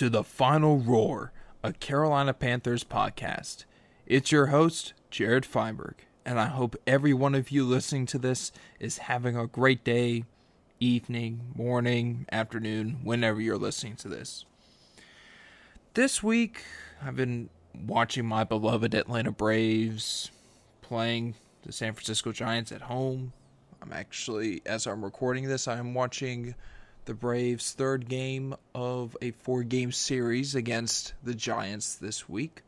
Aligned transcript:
To 0.00 0.08
the 0.08 0.22
Feinal 0.22 0.82
Roar, 0.86 1.30
a 1.62 1.74
Carolina 1.74 2.32
Panthers 2.32 2.84
podcast. 2.84 3.66
It's 4.06 4.32
your 4.32 4.46
host, 4.46 4.94
Jared 5.10 5.44
Feinberg, 5.44 5.96
and 6.24 6.40
I 6.40 6.46
hope 6.46 6.74
every 6.86 7.12
one 7.12 7.34
of 7.34 7.50
you 7.50 7.66
listening 7.66 8.06
to 8.06 8.18
this 8.18 8.50
is 8.78 8.96
having 8.96 9.36
a 9.36 9.46
great 9.46 9.84
day, 9.84 10.24
evening, 10.80 11.52
morning, 11.54 12.24
afternoon, 12.32 13.00
whenever 13.04 13.42
you're 13.42 13.58
listening 13.58 13.94
to 13.96 14.08
this. 14.08 14.46
This 15.92 16.22
week, 16.22 16.64
I've 17.04 17.16
been 17.16 17.50
watching 17.86 18.24
my 18.24 18.42
beloved 18.42 18.94
Atlanta 18.94 19.32
Braves 19.32 20.30
playing 20.80 21.34
the 21.60 21.72
San 21.72 21.92
Francisco 21.92 22.32
Giants 22.32 22.72
at 22.72 22.80
home. 22.80 23.34
I'm 23.82 23.92
actually, 23.92 24.62
as 24.64 24.86
I'm 24.86 25.04
recording 25.04 25.46
this, 25.46 25.68
I'm 25.68 25.92
watching 25.92 26.54
the 27.04 27.14
Braves' 27.14 27.72
third 27.72 28.08
game 28.08 28.54
of 28.74 29.16
a 29.20 29.30
four 29.32 29.62
game 29.62 29.92
series 29.92 30.54
against 30.54 31.14
the 31.22 31.34
Giants 31.34 31.94
this 31.96 32.28
week. 32.28 32.62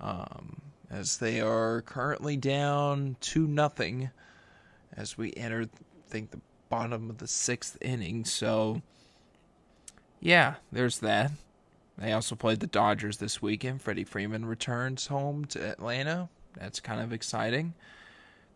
Um, 0.00 0.60
as 0.90 1.16
they 1.16 1.40
are 1.40 1.82
currently 1.82 2.36
down 2.36 3.16
2 3.20 3.46
nothing 3.46 4.10
as 4.94 5.16
we 5.16 5.32
enter, 5.36 5.62
I 5.62 6.10
think, 6.10 6.30
the 6.30 6.40
bottom 6.68 7.08
of 7.08 7.18
the 7.18 7.26
sixth 7.26 7.78
inning. 7.80 8.24
So, 8.24 8.82
yeah, 10.20 10.56
there's 10.70 10.98
that. 10.98 11.32
They 11.96 12.12
also 12.12 12.34
played 12.34 12.60
the 12.60 12.66
Dodgers 12.66 13.18
this 13.18 13.40
weekend. 13.40 13.82
Freddie 13.82 14.04
Freeman 14.04 14.44
returns 14.44 15.06
home 15.06 15.44
to 15.46 15.60
Atlanta. 15.60 16.28
That's 16.58 16.80
kind 16.80 17.00
of 17.00 17.12
exciting. 17.12 17.74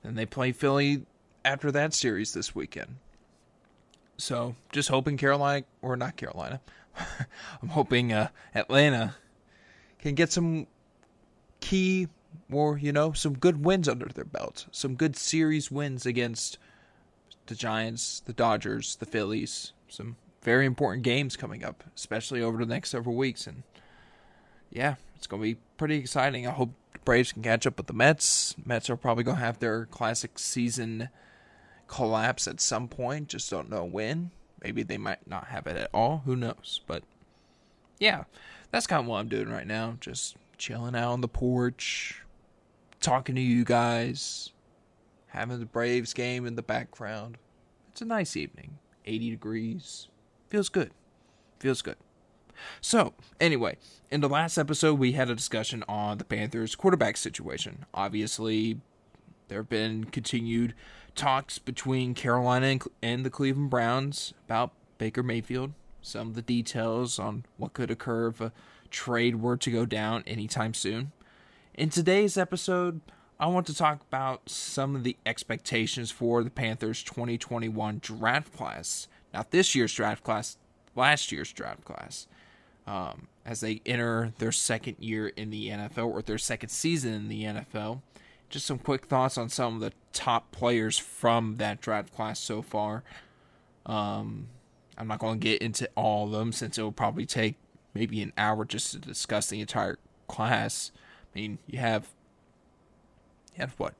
Then 0.03 0.15
they 0.15 0.27
play 0.27 0.53
Philly 0.53 1.07
after 1.45 1.71
that 1.73 1.95
series 1.95 2.33
this 2.33 2.55
weekend. 2.55 2.97
So 4.17 4.57
just 4.73 4.89
hoping 4.89 5.17
Carolina 5.17 5.65
or 5.83 5.97
not 5.97 6.17
Carolina, 6.17 6.61
I'm 7.63 7.69
hoping 7.69 8.13
uh, 8.13 8.29
Atlanta 8.55 9.15
can 9.99 10.15
get 10.15 10.33
some 10.33 10.67
key 11.61 12.09
or 12.51 12.79
you 12.79 12.93
know 12.93 13.13
some 13.13 13.35
good 13.35 13.65
wins 13.65 13.89
under 13.89 14.07
their 14.07 14.25
belt, 14.25 14.67
some 14.71 14.95
good 14.95 15.17
series 15.17 15.71
wins 15.71 16.07
against 16.07 16.59
the 17.47 17.55
Giants, 17.55 18.21
the 18.21 18.33
Dodgers, 18.33 18.97
the 18.97 19.07
Phillies. 19.07 19.73
Some 19.89 20.17
very 20.43 20.67
important 20.67 21.03
games 21.03 21.37
coming 21.37 21.65
up, 21.65 21.85
especially 21.95 22.43
over 22.43 22.59
the 22.59 22.73
next 22.73 22.91
several 22.91 23.17
weeks, 23.17 23.47
and 23.47 23.63
yeah, 24.71 24.97
it's 25.17 25.27
gonna 25.27 25.43
be 25.43 25.57
pretty 25.77 25.97
exciting. 25.97 26.47
I 26.47 26.53
hope 26.53 26.71
the 26.93 26.99
Braves 27.01 27.33
can 27.33 27.43
catch 27.43 27.67
up 27.67 27.77
with 27.77 27.87
the 27.87 27.93
Mets. 27.93 28.55
Mets 28.65 28.91
are 28.91 28.97
probably 28.97 29.25
gonna 29.25 29.39
have 29.39 29.59
their 29.59 29.87
classic 29.87 30.39
season 30.39 31.09
collapse 31.89 32.49
at 32.49 32.61
some 32.61 32.89
point. 32.89 33.29
Just 33.29 33.51
don't 33.51 33.71
know 33.71 33.85
when. 33.85 34.31
Maybe 34.63 34.83
they 34.83 34.99
might 34.99 35.27
not 35.29 35.49
have 35.49 35.67
it 35.67 35.77
at 35.77 35.91
all. 35.93 36.23
Who 36.25 36.37
knows? 36.37 36.81
But 36.87 37.03
yeah, 37.99 38.25
that's 38.71 38.87
kind 38.87 39.01
of 39.01 39.07
what 39.07 39.19
I'm 39.19 39.29
doing 39.29 39.49
right 39.49 39.67
now. 39.67 39.97
Just 40.01 40.37
chilling 40.59 40.97
out 40.97 41.13
on 41.13 41.21
the 41.21 41.29
porch, 41.29 42.23
talking 43.01 43.35
to 43.35 43.41
you 43.41 43.65
guys, 43.65 44.53
having 45.29 45.61
the 45.61 45.67
Braves 45.67 46.13
game 46.13 46.47
in 46.47 46.57
the 46.57 46.63
background. 46.63 47.39
It's 47.93 48.01
a 48.01 48.07
nice 48.07 48.37
evening. 48.37 48.79
80 49.05 49.31
degrees. 49.31 50.09
Feels 50.51 50.69
good. 50.69 50.91
Feels 51.59 51.83
good. 51.83 51.97
So, 52.81 53.15
anyway, 53.39 53.77
in 54.11 54.21
the 54.21 54.29
last 54.29 54.57
episode, 54.59 54.99
we 54.99 55.13
had 55.13 55.29
a 55.29 55.35
discussion 55.35 55.85
on 55.89 56.19
the 56.19 56.25
Panthers' 56.25 56.75
quarterback 56.75 57.17
situation. 57.17 57.85
Obviously, 57.93 58.81
there 59.49 59.59
have 59.59 59.69
been 59.69 60.05
continued 60.05 60.75
talks 61.17 61.59
between 61.59 62.15
Carolina 62.15 62.79
and 63.03 63.25
the 63.25 63.31
Cleveland 63.31 63.71
Browns 63.71 64.35
about 64.47 64.73
Baker 64.99 65.23
Mayfield. 65.23 65.73
Some 66.03 66.29
of 66.29 66.35
the 66.35 66.43
details 66.43 67.19
on 67.19 67.45
what 67.57 67.73
could 67.73 67.91
occur 67.91 68.29
if 68.29 68.41
a 68.41 68.53
trade 68.91 69.37
were 69.37 69.57
to 69.57 69.71
go 69.71 69.85
down 69.87 70.23
anytime 70.27 70.75
soon. 70.75 71.13
In 71.75 71.91
today's 71.91 72.37
episode, 72.37 73.01
I 73.41 73.47
want 73.47 73.67
to 73.67 73.75
talk 73.75 74.01
about 74.09 74.49
some 74.49 74.95
of 74.95 75.03
the 75.03 75.17
expectations 75.27 76.11
for 76.11 76.45
the 76.45 76.51
Panthers 76.51 77.03
2021 77.03 77.99
draft 77.99 78.57
class. 78.57 79.09
Not 79.35 79.51
this 79.51 79.75
year's 79.75 79.93
draft 79.93 80.23
class, 80.23 80.57
last 80.95 81.33
year's 81.33 81.53
draft 81.53 81.85
class. 81.85 82.27
Um, 82.87 83.27
as 83.45 83.61
they 83.61 83.81
enter 83.85 84.33
their 84.39 84.53
second 84.53 84.97
year 85.01 85.29
in 85.29 85.51
the 85.51 85.71
NFL 85.71 86.07
or 86.07 86.23
their 86.23 86.39
second 86.39 86.69
season 86.69 87.13
in 87.13 87.29
the 87.29 87.43
NFL 87.43 88.01
just 88.49 88.67
some 88.67 88.79
quick 88.79 89.07
thoughts 89.07 89.37
on 89.37 89.49
some 89.49 89.75
of 89.75 89.81
the 89.81 89.93
top 90.13 90.53
players 90.53 90.99
from 90.99 91.57
that 91.57 91.81
draft 91.81 92.15
class 92.15 92.39
so 92.39 92.63
far. 92.63 93.03
Um, 93.85 94.49
I'm 94.99 95.09
not 95.09 95.19
going 95.19 95.39
to 95.39 95.45
get 95.45 95.63
into 95.63 95.89
all 95.95 96.27
of 96.27 96.33
them 96.33 96.53
since 96.53 96.79
it 96.79 96.83
will 96.83 96.93
probably 96.93 97.27
take 97.27 97.57
maybe 97.95 98.23
an 98.23 98.33
hour 98.37 98.65
just 98.65 98.93
to 98.93 98.99
discuss 98.99 99.49
the 99.49 99.61
entire 99.61 99.99
class. 100.29 100.93
I 101.35 101.39
mean, 101.39 101.59
you 101.67 101.79
have 101.79 102.09
you 103.55 103.61
have 103.61 103.75
what 103.79 103.95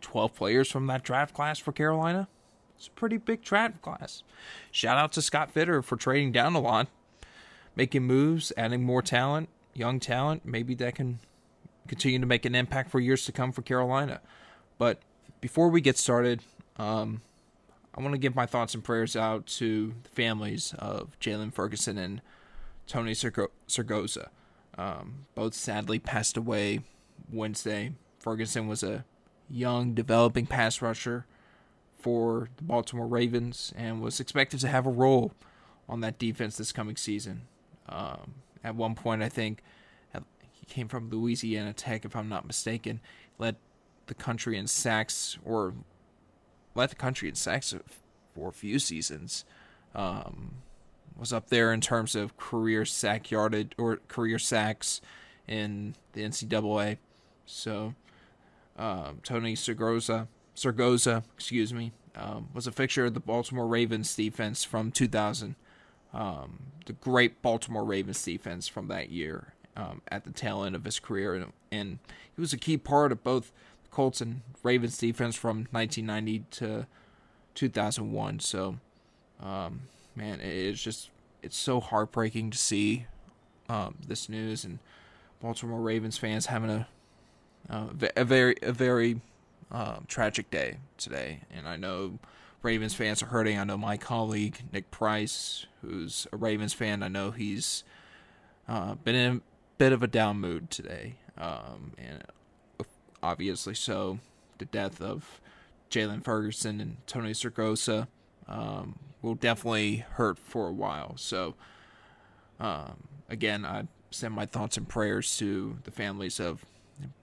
12 0.00 0.34
players 0.34 0.70
from 0.70 0.86
that 0.86 1.02
draft 1.02 1.34
class 1.34 1.58
for 1.58 1.72
Carolina. 1.72 2.28
It's 2.76 2.88
a 2.88 2.90
pretty 2.90 3.16
big 3.16 3.42
draft 3.42 3.80
class. 3.80 4.22
Shout 4.70 4.98
out 4.98 5.12
to 5.12 5.22
Scott 5.22 5.52
Fitter 5.52 5.82
for 5.82 5.96
trading 5.96 6.32
down 6.32 6.54
a 6.54 6.60
lot, 6.60 6.88
making 7.76 8.02
moves, 8.02 8.52
adding 8.56 8.82
more 8.82 9.02
talent, 9.02 9.48
young 9.72 10.00
talent. 10.00 10.44
Maybe 10.44 10.74
that 10.74 10.96
can 10.96 11.20
continue 11.92 12.18
to 12.18 12.24
make 12.24 12.46
an 12.46 12.54
impact 12.54 12.90
for 12.90 13.00
years 13.00 13.26
to 13.26 13.32
come 13.32 13.52
for 13.52 13.60
Carolina. 13.60 14.22
But 14.78 15.02
before 15.42 15.68
we 15.68 15.82
get 15.82 15.98
started, 15.98 16.40
um, 16.78 17.20
I 17.94 18.00
want 18.00 18.14
to 18.14 18.18
give 18.18 18.34
my 18.34 18.46
thoughts 18.46 18.72
and 18.72 18.82
prayers 18.82 19.14
out 19.14 19.46
to 19.58 19.92
the 20.02 20.08
families 20.08 20.74
of 20.78 21.20
Jaylon 21.20 21.52
Ferguson 21.52 21.98
and 21.98 22.22
Tony 22.86 23.12
Siragusa. 23.12 24.28
Um, 24.78 25.26
both 25.34 25.52
sadly 25.52 25.98
passed 25.98 26.38
away 26.38 26.80
Wednesday. 27.30 27.92
Ferguson 28.18 28.66
was 28.68 28.82
a 28.82 29.04
young, 29.50 29.92
developing 29.92 30.46
pass 30.46 30.80
rusher 30.80 31.26
for 31.98 32.48
the 32.56 32.62
Baltimore 32.62 33.06
Ravens 33.06 33.74
and 33.76 34.00
was 34.00 34.18
expected 34.18 34.60
to 34.60 34.68
have 34.68 34.86
a 34.86 34.90
role 34.90 35.32
on 35.90 36.00
that 36.00 36.18
defense 36.18 36.56
this 36.56 36.72
coming 36.72 36.96
season. 36.96 37.42
Um, 37.86 38.36
at 38.64 38.76
one 38.76 38.94
point, 38.94 39.22
I 39.22 39.28
think 39.28 39.62
came 40.72 40.88
from 40.88 41.10
Louisiana 41.10 41.72
Tech, 41.72 42.04
if 42.04 42.16
I'm 42.16 42.28
not 42.28 42.46
mistaken. 42.46 43.00
Led 43.38 43.56
the 44.06 44.14
country 44.14 44.56
in 44.56 44.66
sacks, 44.66 45.38
or 45.44 45.74
led 46.74 46.90
the 46.90 46.96
country 46.96 47.28
in 47.28 47.34
sacks 47.34 47.74
for 48.34 48.48
a 48.48 48.52
few 48.52 48.78
seasons. 48.78 49.44
Um, 49.94 50.62
was 51.18 51.32
up 51.32 51.50
there 51.50 51.72
in 51.72 51.80
terms 51.82 52.16
of 52.16 52.36
career 52.38 52.86
sack 52.86 53.30
yardage 53.30 53.72
or 53.76 53.98
career 54.08 54.38
sacks 54.38 55.02
in 55.46 55.94
the 56.14 56.22
NCAA. 56.22 56.96
So 57.44 57.94
um, 58.78 59.20
Tony 59.22 59.54
Sergoza, 59.54 60.28
Sergoza, 60.56 61.22
excuse 61.34 61.74
me, 61.74 61.92
um, 62.16 62.48
was 62.54 62.66
a 62.66 62.72
fixture 62.72 63.04
of 63.04 63.14
the 63.14 63.20
Baltimore 63.20 63.66
Ravens 63.66 64.14
defense 64.16 64.64
from 64.64 64.90
2000. 64.90 65.54
Um, 66.14 66.58
the 66.86 66.94
great 66.94 67.42
Baltimore 67.42 67.84
Ravens 67.84 68.22
defense 68.24 68.68
from 68.68 68.88
that 68.88 69.10
year, 69.10 69.51
um, 69.76 70.02
at 70.08 70.24
the 70.24 70.30
tail 70.30 70.64
end 70.64 70.74
of 70.74 70.84
his 70.84 71.00
career, 71.00 71.34
and, 71.34 71.52
and, 71.70 71.98
he 72.34 72.40
was 72.40 72.54
a 72.54 72.58
key 72.58 72.78
part 72.78 73.12
of 73.12 73.22
both 73.22 73.52
the 73.84 73.90
Colts 73.90 74.22
and 74.22 74.40
Ravens 74.62 74.96
defense 74.96 75.36
from 75.36 75.66
1990 75.70 76.44
to 76.52 76.86
2001. 77.54 78.40
So, 78.40 78.78
um, 79.42 79.82
man, 80.16 80.40
it's 80.40 80.82
just 80.82 81.10
it's 81.42 81.58
so 81.58 81.78
heartbreaking 81.78 82.50
to 82.50 82.56
see 82.56 83.04
um, 83.68 83.96
this 84.06 84.30
news 84.30 84.64
and 84.64 84.78
Baltimore 85.42 85.80
Ravens 85.80 86.16
fans 86.16 86.46
having 86.46 86.70
a 86.70 86.88
uh, 87.68 87.88
a 88.16 88.24
very 88.24 88.56
a 88.62 88.72
very 88.72 89.20
uh, 89.70 89.96
tragic 90.08 90.50
day 90.50 90.78
today, 90.96 91.40
and 91.54 91.68
I 91.68 91.76
know. 91.76 92.18
Ravens 92.62 92.94
fans 92.94 93.24
are 93.24 93.26
hurting. 93.26 93.58
I 93.58 93.64
know 93.64 93.76
my 93.76 93.96
colleague 93.96 94.62
Nick 94.72 94.92
Price, 94.92 95.66
who's 95.80 96.28
a 96.32 96.36
Ravens 96.36 96.72
fan. 96.72 97.02
I 97.02 97.08
know 97.08 97.32
he's 97.32 97.82
uh, 98.68 98.94
been 98.94 99.16
in 99.16 99.42
bit 99.82 99.92
of 99.92 100.00
a 100.00 100.06
down 100.06 100.38
mood 100.38 100.70
today, 100.70 101.16
um, 101.36 101.90
and 101.98 102.22
obviously 103.20 103.74
so. 103.74 104.20
The 104.58 104.64
death 104.64 105.00
of 105.00 105.40
Jaylon 105.90 106.22
Ferguson 106.22 106.80
and 106.80 106.98
Tony 107.08 107.32
Siragusa 107.32 108.06
um, 108.46 109.00
will 109.22 109.34
definitely 109.34 110.04
hurt 110.10 110.38
for 110.38 110.68
a 110.68 110.72
while. 110.72 111.16
So, 111.16 111.56
um, 112.60 113.08
again, 113.28 113.66
I 113.66 113.88
send 114.12 114.34
my 114.34 114.46
thoughts 114.46 114.76
and 114.76 114.88
prayers 114.88 115.36
to 115.38 115.78
the 115.82 115.90
families 115.90 116.38
of 116.38 116.64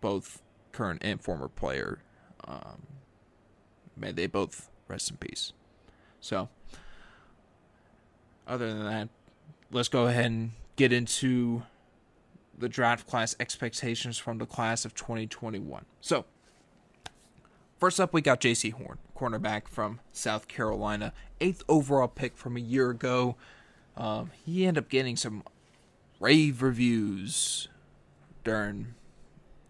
both 0.02 0.42
current 0.74 1.02
and 1.02 1.22
former 1.22 1.48
player. 1.48 2.00
Um, 2.46 2.88
may 3.96 4.12
they 4.12 4.28
both 4.28 4.70
rest 4.90 5.12
in 5.12 5.16
peace. 5.16 5.54
So, 6.20 6.50
other 8.46 8.68
than 8.68 8.84
that, 8.84 9.08
let's 9.72 9.88
go 9.88 10.08
ahead 10.08 10.26
and 10.26 10.52
get 10.76 10.92
into 10.92 11.64
the 12.60 12.70
draft 12.70 13.08
class 13.08 13.36
expectations 13.40 14.18
from 14.18 14.38
the 14.38 14.46
class 14.46 14.86
of 14.86 14.94
2021. 14.94 15.86
So, 16.02 16.26
first 17.80 18.00
up, 18.00 18.14
we 18.14 18.22
got 18.22 18.42
Jaycee 18.42 18.74
Horn, 18.74 18.98
cornerback 19.18 19.68
from 19.68 20.00
South 20.12 20.48
Carolina, 20.48 21.14
eighth 21.40 21.64
overall 21.68 22.08
pick 22.08 22.38
from 22.38 22.58
a 22.58 22.62
year 22.62 22.90
ago. 22.90 23.36
Um, 23.98 24.32
he 24.46 24.66
ended 24.66 24.84
up 24.84 24.90
getting 24.90 25.16
some 25.16 25.44
rave 26.20 26.62
reviews 26.62 27.68
during 28.44 28.94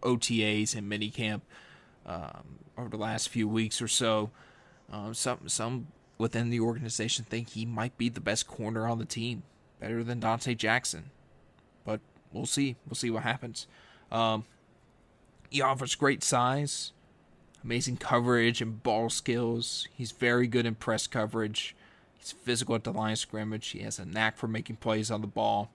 OTAs 0.01 0.75
and 0.75 0.91
minicamp 0.91 1.41
um, 2.05 2.59
over 2.77 2.89
the 2.89 2.97
last 2.97 3.29
few 3.29 3.47
weeks 3.47 3.81
or 3.81 3.87
so. 3.87 4.31
Um, 4.91 5.13
some 5.13 5.47
some 5.47 5.87
within 6.17 6.49
the 6.49 6.59
organization 6.59 7.25
think 7.25 7.49
he 7.49 7.65
might 7.65 7.97
be 7.97 8.09
the 8.09 8.19
best 8.19 8.47
corner 8.47 8.87
on 8.87 8.97
the 8.97 9.05
team, 9.05 9.43
better 9.79 10.03
than 10.03 10.19
Donte 10.19 10.57
Jackson. 10.57 11.11
We'll 12.31 12.45
see. 12.45 12.75
We'll 12.87 12.95
see 12.95 13.09
what 13.09 13.23
happens. 13.23 13.67
Um, 14.11 14.45
he 15.49 15.61
offers 15.61 15.95
great 15.95 16.23
size, 16.23 16.91
amazing 17.63 17.97
coverage 17.97 18.61
and 18.61 18.81
ball 18.83 19.09
skills. 19.09 19.87
He's 19.95 20.11
very 20.11 20.47
good 20.47 20.65
in 20.65 20.75
press 20.75 21.07
coverage. 21.07 21.75
He's 22.17 22.31
physical 22.31 22.75
at 22.75 22.83
the 22.83 22.93
line 22.93 23.13
of 23.13 23.17
scrimmage. 23.17 23.69
He 23.69 23.79
has 23.79 23.97
a 23.97 24.05
knack 24.05 24.37
for 24.37 24.47
making 24.47 24.77
plays 24.77 25.09
on 25.09 25.21
the 25.21 25.27
ball. 25.27 25.71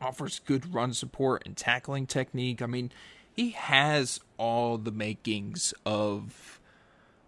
Offers 0.00 0.40
good 0.40 0.72
run 0.74 0.94
support 0.94 1.42
and 1.44 1.56
tackling 1.56 2.06
technique. 2.06 2.62
I 2.62 2.66
mean, 2.66 2.90
he 3.36 3.50
has 3.50 4.20
all 4.38 4.78
the 4.78 4.90
makings 4.90 5.74
of 5.84 6.58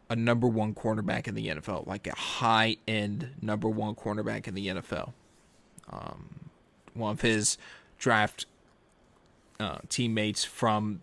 a 0.09 0.17
number 0.17 0.47
one 0.47 0.75
cornerback 0.75 1.29
in 1.29 1.35
the 1.35 1.49
NFL, 1.49 1.87
like 1.87 2.07
a 2.07 2.15
high 2.15 2.77
end 2.89 3.31
number 3.41 3.69
one 3.69 3.95
cornerback 3.95 4.49
in 4.49 4.55
the 4.55 4.69
NFL. 4.69 5.13
Um, 5.91 6.51
one 6.95 7.13
of 7.13 7.21
his 7.21 7.57
draft 8.03 8.47
uh, 9.61 9.79
teammates 9.89 10.45
from 10.45 11.01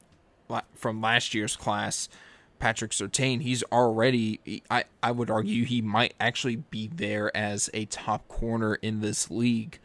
from 0.73 0.99
last 0.99 1.33
year's 1.33 1.55
class, 1.55 2.09
Patrick 2.59 2.91
Surtain, 2.91 3.41
he's 3.41 3.63
already 3.71 4.61
I, 4.69 4.83
I 5.01 5.11
would 5.11 5.31
argue 5.31 5.63
he 5.63 5.81
might 5.81 6.13
actually 6.19 6.57
be 6.57 6.87
there 6.93 7.35
as 7.35 7.69
a 7.73 7.85
top 7.85 8.27
corner 8.27 8.75
in 8.75 8.99
this 8.99 9.31
league. 9.31 9.79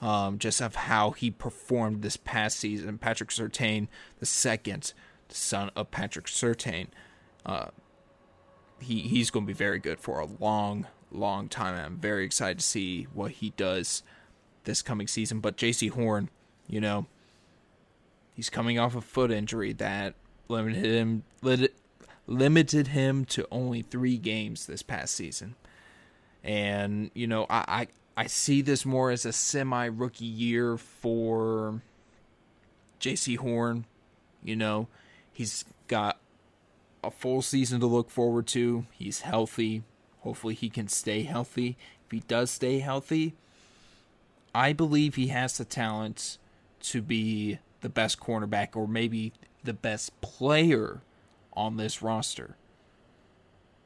Um, 0.00 0.40
just 0.40 0.60
of 0.60 0.74
how 0.74 1.12
he 1.12 1.30
performed 1.30 2.02
this 2.02 2.16
past 2.16 2.58
season. 2.58 2.98
Patrick 2.98 3.30
Surtain, 3.30 3.86
the 4.18 4.26
second, 4.26 4.94
son 5.28 5.70
of 5.76 5.92
Patrick 5.92 6.26
Surtain, 6.26 6.88
uh, 7.46 7.66
he 8.80 9.02
he's 9.02 9.30
going 9.30 9.46
to 9.46 9.52
be 9.52 9.56
very 9.56 9.78
good 9.78 10.00
for 10.00 10.18
a 10.18 10.26
long, 10.40 10.88
long 11.12 11.48
time. 11.48 11.76
I'm 11.76 11.98
very 11.98 12.24
excited 12.24 12.58
to 12.58 12.64
see 12.64 13.04
what 13.14 13.30
he 13.30 13.50
does 13.50 14.02
this 14.64 14.82
coming 14.82 15.06
season. 15.06 15.38
But 15.38 15.56
Jaycee 15.56 15.90
Horn, 15.90 16.30
you 16.68 16.80
know, 16.80 17.06
he's 18.34 18.50
coming 18.50 18.78
off 18.78 18.96
a 18.96 19.00
foot 19.00 19.30
injury 19.30 19.72
that 19.74 20.14
limited 20.48 20.84
him 20.84 21.22
limited 22.26 22.88
him 22.88 23.24
to 23.24 23.46
only 23.50 23.82
three 23.82 24.16
games 24.16 24.66
this 24.66 24.82
past 24.82 25.14
season. 25.14 25.54
And 26.44 27.10
you 27.14 27.26
know, 27.26 27.46
I 27.48 27.86
I, 28.16 28.22
I 28.22 28.26
see 28.26 28.62
this 28.62 28.84
more 28.84 29.10
as 29.10 29.24
a 29.24 29.32
semi 29.32 29.86
rookie 29.86 30.24
year 30.24 30.76
for 30.76 31.80
Jaycee 33.00 33.38
Horn. 33.38 33.84
You 34.42 34.56
know, 34.56 34.88
he's 35.32 35.64
got 35.88 36.18
a 37.04 37.10
full 37.10 37.42
season 37.42 37.80
to 37.80 37.86
look 37.86 38.10
forward 38.10 38.46
to. 38.48 38.86
He's 38.92 39.20
healthy. 39.20 39.82
Hopefully, 40.20 40.54
he 40.54 40.68
can 40.68 40.88
stay 40.88 41.22
healthy. 41.22 41.76
If 42.06 42.12
he 42.12 42.20
does 42.20 42.50
stay 42.50 42.80
healthy, 42.80 43.34
I 44.54 44.72
believe 44.72 45.14
he 45.14 45.28
has 45.28 45.58
the 45.58 45.64
talent 45.64 46.38
to 46.82 47.02
be 47.02 47.58
the 47.80 47.88
best 47.88 48.20
cornerback 48.20 48.76
or 48.76 48.86
maybe 48.86 49.32
the 49.64 49.72
best 49.72 50.20
player 50.20 51.02
on 51.52 51.76
this 51.76 52.02
roster. 52.02 52.56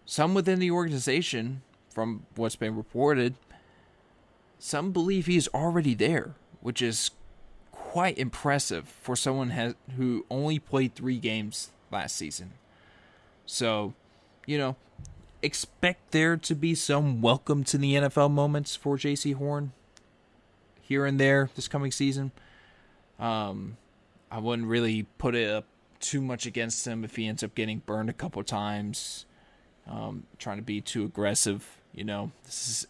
Some 0.05 0.35
within 0.35 0.59
the 0.59 0.71
organization, 0.71 1.63
from 1.91 2.27
what's 2.37 2.57
been 2.57 2.77
reported, 2.77 3.35
some 4.59 4.93
believe 4.93 5.27
he's 5.27 5.49
already 5.49 5.95
there, 5.95 6.35
which 6.61 6.81
is 6.81 7.11
quite 7.73 8.19
impressive 8.19 8.89
for 8.89 9.17
someone 9.17 9.51
has, 9.51 9.75
who 9.97 10.25
only 10.31 10.59
played 10.59 10.95
three 10.95 11.19
games 11.19 11.71
last 11.91 12.17
season. 12.17 12.53
So, 13.47 13.95
you 14.47 14.59
know, 14.59 14.77
expect 15.43 16.13
there 16.13 16.37
to 16.37 16.55
be 16.55 16.75
some 16.75 17.21
welcome 17.21 17.65
to 17.65 17.79
the 17.79 17.95
NFL 17.95 18.31
moments 18.31 18.77
for 18.77 18.97
Jaycee 18.97 19.35
Horn 19.35 19.73
here 20.81 21.07
and 21.07 21.19
there 21.19 21.51
this 21.55 21.69
coming 21.69 21.93
season. 21.93 22.33
Um, 23.19 23.77
I 24.31 24.39
wouldn't 24.39 24.69
really 24.69 25.07
put 25.19 25.35
it 25.35 25.51
up 25.51 25.65
too 26.01 26.21
much 26.21 26.47
against 26.47 26.87
him 26.87 27.05
if 27.05 27.17
he 27.17 27.27
ends 27.27 27.43
up 27.43 27.55
getting 27.55 27.79
burned 27.79 28.11
a 28.11 28.13
couple 28.13 28.43
times, 28.43 29.25
um, 29.89 30.25
trying 30.39 30.59
to 30.59 30.63
be 30.63 30.81
too 30.81 31.05
aggressive. 31.05 31.79
You 31.95 32.05
know, 32.05 32.33
this 32.45 32.69
is 32.69 32.87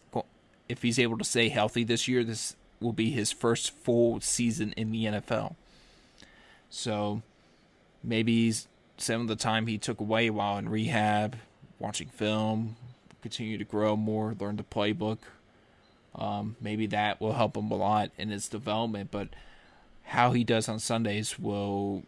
if 0.67 0.81
he's 0.81 0.99
able 0.99 1.17
to 1.17 1.23
stay 1.23 1.49
healthy 1.49 1.83
this 1.83 2.07
year, 2.07 2.23
this 2.23 2.55
will 2.79 2.93
be 2.93 3.11
his 3.11 3.31
first 3.31 3.71
full 3.71 4.19
season 4.19 4.73
in 4.73 4.91
the 4.91 5.05
NFL. 5.05 5.55
So 6.69 7.21
maybe 8.03 8.53
some 8.97 9.21
of 9.21 9.27
the 9.27 9.35
time 9.35 9.67
he 9.67 9.77
took 9.77 9.99
away 9.99 10.29
while 10.29 10.57
in 10.57 10.69
rehab, 10.69 11.37
watching 11.79 12.09
film, 12.09 12.75
continue 13.21 13.57
to 13.57 13.63
grow 13.63 13.95
more, 13.95 14.35
learn 14.39 14.57
the 14.57 14.63
playbook. 14.63 15.19
Um, 16.15 16.55
maybe 16.59 16.87
that 16.87 17.21
will 17.21 17.33
help 17.33 17.55
him 17.55 17.71
a 17.71 17.75
lot 17.75 18.11
in 18.17 18.29
his 18.29 18.49
development, 18.49 19.11
but 19.11 19.29
how 20.07 20.31
he 20.31 20.43
does 20.43 20.69
on 20.69 20.79
Sundays 20.79 21.37
will 21.37 22.03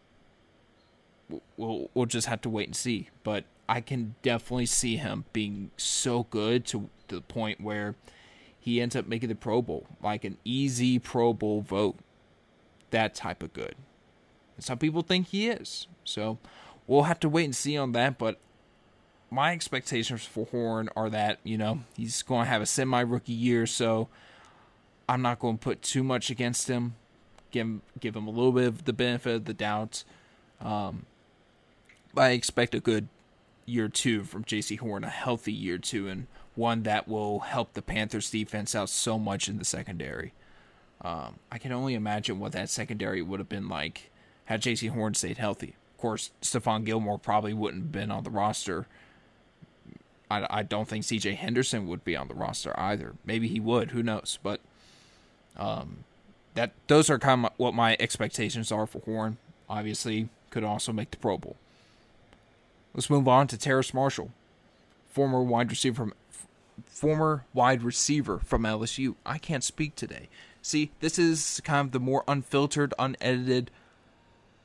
we'll 1.58 1.90
we'll 1.94 2.06
just 2.06 2.28
have 2.28 2.42
to 2.42 2.50
wait 2.50 2.68
and 2.68 2.76
see. 2.76 3.10
But 3.24 3.44
I 3.68 3.82
can 3.82 4.16
definitely 4.22 4.68
see 4.68 4.98
him 4.98 5.26
being 5.34 5.72
so 5.78 6.24
good 6.30 6.66
to, 6.68 6.90
to 7.10 7.16
the 7.16 7.22
point 7.22 7.62
where 7.62 7.96
he 8.60 8.82
ends 8.82 8.96
up 8.96 9.08
making 9.08 9.30
the 9.30 9.36
Pro 9.36 9.62
Bowl, 9.62 9.86
like 10.02 10.24
an 10.24 10.38
easy 10.44 10.98
Pro 10.98 11.34
Bowl 11.34 11.62
vote. 11.62 11.98
That 12.92 13.14
type 13.14 13.44
of 13.44 13.54
good. 13.54 13.76
And 14.56 14.66
some 14.66 14.78
people 14.78 15.02
think 15.02 15.28
he 15.28 15.50
is. 15.50 15.88
So 16.04 16.40
we'll 16.88 17.04
have 17.04 17.20
to 17.20 17.30
wait 17.30 17.46
and 17.46 17.56
see 17.56 17.78
on 17.78 17.92
that. 17.92 18.18
But 18.18 18.40
my 19.30 19.52
expectations 19.52 20.24
for 20.24 20.48
Horn 20.48 20.90
are 20.96 21.10
that, 21.10 21.40
you 21.44 21.58
know, 21.58 21.82
he's 21.96 22.24
going 22.24 22.46
to 22.46 22.50
have 22.50 22.62
a 22.62 22.66
semi 22.66 23.02
rookie 23.02 23.34
year. 23.34 23.68
So 23.68 24.08
I'm 25.08 25.22
not 25.22 25.40
going 25.40 25.58
to 25.58 25.64
put 25.64 25.82
too 25.82 26.04
much 26.04 26.30
against 26.30 26.70
him. 26.70 26.96
Give 27.52 27.66
him, 27.66 27.82
give 28.00 28.16
him 28.16 28.28
a 28.28 28.32
little 28.32 28.52
bit 28.52 28.68
of 28.68 28.86
the 28.86 28.94
benefit 28.94 29.36
of 29.36 29.46
the 29.46 29.54
doubt. 29.54 30.04
Um, 30.62 31.06
I 32.16 32.30
expect 32.32 32.76
a 32.76 32.80
good 32.80 33.08
year 33.66 33.88
two 33.88 34.24
from 34.24 34.44
Jaycee 34.44 34.80
Horn, 34.80 35.04
a 35.04 35.10
healthy 35.10 35.54
year 35.54 35.78
two, 35.78 36.08
and 36.08 36.28
one 36.56 36.84
that 36.84 37.08
will 37.08 37.40
help 37.40 37.74
the 37.74 37.82
Panthers 37.82 38.30
defense 38.30 38.76
out 38.76 38.90
so 38.90 39.18
much 39.18 39.48
in 39.48 39.58
the 39.58 39.66
secondary. 39.66 40.34
Um, 41.02 41.36
I 41.52 41.58
can 41.58 41.72
only 41.72 41.94
imagine 41.94 42.40
what 42.40 42.52
that 42.52 42.70
secondary 42.70 43.22
would 43.22 43.40
have 43.40 43.50
been 43.50 43.70
like 43.70 44.12
had 44.46 44.62
Jaycee 44.62 44.90
Horn 44.90 45.14
stayed 45.14 45.38
healthy. 45.38 45.76
Of 45.94 46.02
course, 46.02 46.32
Stephon 46.42 46.84
Gilmore 46.84 47.20
probably 47.20 47.54
wouldn't 47.54 47.84
have 47.84 47.92
been 47.92 48.12
on 48.12 48.24
the 48.24 48.30
roster. 48.30 48.88
I, 50.30 50.46
I 50.50 50.64
don't 50.64 50.88
think 50.88 51.04
C.J. 51.04 51.36
Henderson 51.36 51.88
would 51.88 52.04
be 52.04 52.16
on 52.16 52.28
the 52.28 52.34
roster 52.34 52.78
either. 52.80 53.16
Maybe 53.26 53.48
he 53.48 53.60
would. 53.60 53.92
Who 53.92 54.04
knows? 54.04 54.40
But 54.42 54.60
um, 55.56 56.04
that 56.56 56.72
those 56.88 57.10
are 57.10 57.20
kind 57.20 57.46
of 57.46 57.52
what 57.58 57.74
my 57.74 57.96
expectations 58.00 58.72
are 58.72 58.88
for 58.88 59.00
Horn. 59.00 59.38
Obviously, 59.70 60.30
could 60.50 60.64
also 60.64 60.92
make 60.92 61.12
the 61.12 61.18
Pro 61.18 61.38
Bowl. 61.38 61.56
Let's 62.94 63.10
move 63.10 63.28
on 63.28 63.48
to 63.48 63.58
Terrace 63.58 63.94
Marshall, 63.94 64.32
former 65.10 65.44
wide 65.44 65.70
receiver 65.70 65.96
from 65.96 66.14
former 66.86 67.46
wide 67.54 67.84
receiver 67.84 68.40
from 68.40 68.64
LSU. 68.64 69.16
I 69.26 69.38
can't 69.38 69.64
speak 69.64 69.96
today. 69.96 70.28
See, 70.62 70.92
this 71.00 71.18
is 71.18 71.62
kind 71.64 71.88
of 71.88 71.92
the 71.92 72.00
more 72.00 72.24
unfiltered, 72.28 72.94
unedited 73.00 73.72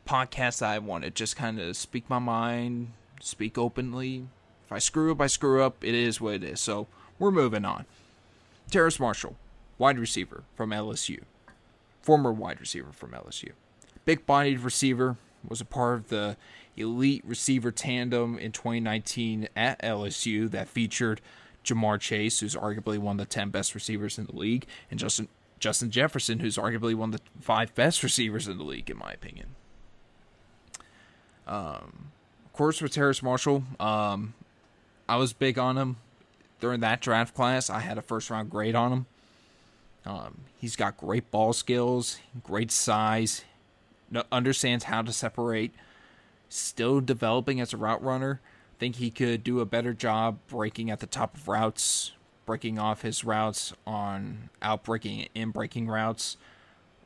podcast 0.06 0.62
I 0.62 0.78
wanted. 0.78 1.14
Just 1.14 1.36
kind 1.36 1.60
of 1.60 1.76
speak 1.76 2.08
my 2.08 2.18
mind, 2.18 2.92
speak 3.20 3.56
openly. 3.58 4.26
If 4.64 4.72
I 4.72 4.78
screw 4.78 5.12
up, 5.12 5.20
I 5.20 5.26
screw 5.26 5.62
up. 5.62 5.84
It 5.84 5.94
is 5.94 6.20
what 6.20 6.34
it 6.34 6.44
is. 6.44 6.60
So 6.60 6.86
we're 7.18 7.30
moving 7.30 7.64
on. 7.64 7.84
Terrace 8.70 8.98
Marshall, 8.98 9.36
wide 9.78 9.98
receiver 9.98 10.42
from 10.56 10.70
LSU, 10.70 11.20
former 12.04 12.30
wide 12.30 12.60
receiver 12.60 12.92
from 12.92 13.12
LSU, 13.12 13.52
big 14.04 14.26
bodied 14.26 14.60
receiver, 14.60 15.16
was 15.48 15.62
a 15.62 15.64
part 15.64 15.98
of 15.98 16.08
the 16.08 16.36
elite 16.76 17.22
receiver 17.24 17.70
tandem 17.70 18.38
in 18.38 18.52
2019 18.52 19.48
at 19.56 19.80
LSU 19.80 20.50
that 20.50 20.68
featured 20.68 21.22
Ja'Marr 21.64 21.98
Chase, 21.98 22.40
who's 22.40 22.54
arguably 22.54 22.98
one 22.98 23.18
of 23.18 23.26
the 23.26 23.32
10 23.32 23.48
best 23.48 23.74
receivers 23.74 24.18
in 24.18 24.26
the 24.26 24.36
league, 24.36 24.66
and 24.90 25.00
Justin 25.00 25.28
Justin 25.60 25.90
Jefferson, 25.90 26.40
who's 26.40 26.58
arguably 26.58 26.94
one 26.94 27.14
of 27.14 27.20
the 27.20 27.22
five 27.40 27.74
best 27.74 28.02
receivers 28.02 28.48
in 28.48 28.58
the 28.58 28.64
league, 28.64 28.90
in 28.90 28.98
my 28.98 29.12
opinion. 29.12 29.54
Um, 31.46 32.10
of 32.44 32.52
course, 32.52 32.82
with 32.82 32.92
Terrace 32.92 33.22
Marshall, 33.22 33.64
um, 33.80 34.34
I 35.08 35.16
was 35.16 35.32
big 35.32 35.58
on 35.58 35.78
him 35.78 35.96
during 36.60 36.80
that 36.80 37.00
draft 37.00 37.34
class. 37.34 37.70
I 37.70 37.80
had 37.80 37.96
a 37.96 38.02
first 38.02 38.28
round 38.28 38.50
grade 38.50 38.74
on 38.74 38.92
him. 38.92 39.06
Um, 40.06 40.42
he's 40.58 40.76
got 40.76 40.96
great 40.96 41.30
ball 41.30 41.52
skills, 41.52 42.18
great 42.42 42.70
size, 42.70 43.44
understands 44.30 44.84
how 44.84 45.02
to 45.02 45.12
separate 45.12 45.72
still 46.48 47.00
developing 47.00 47.60
as 47.60 47.72
a 47.72 47.76
route 47.76 48.02
runner. 48.02 48.40
Think 48.78 48.96
he 48.96 49.10
could 49.10 49.44
do 49.44 49.60
a 49.60 49.66
better 49.66 49.92
job 49.92 50.38
breaking 50.46 50.90
at 50.90 51.00
the 51.00 51.06
top 51.06 51.36
of 51.36 51.48
routes, 51.48 52.12
breaking 52.46 52.78
off 52.78 53.02
his 53.02 53.24
routes 53.24 53.72
on 53.86 54.50
out 54.62 54.84
breaking 54.84 55.28
in 55.34 55.50
breaking 55.50 55.88
routes. 55.88 56.36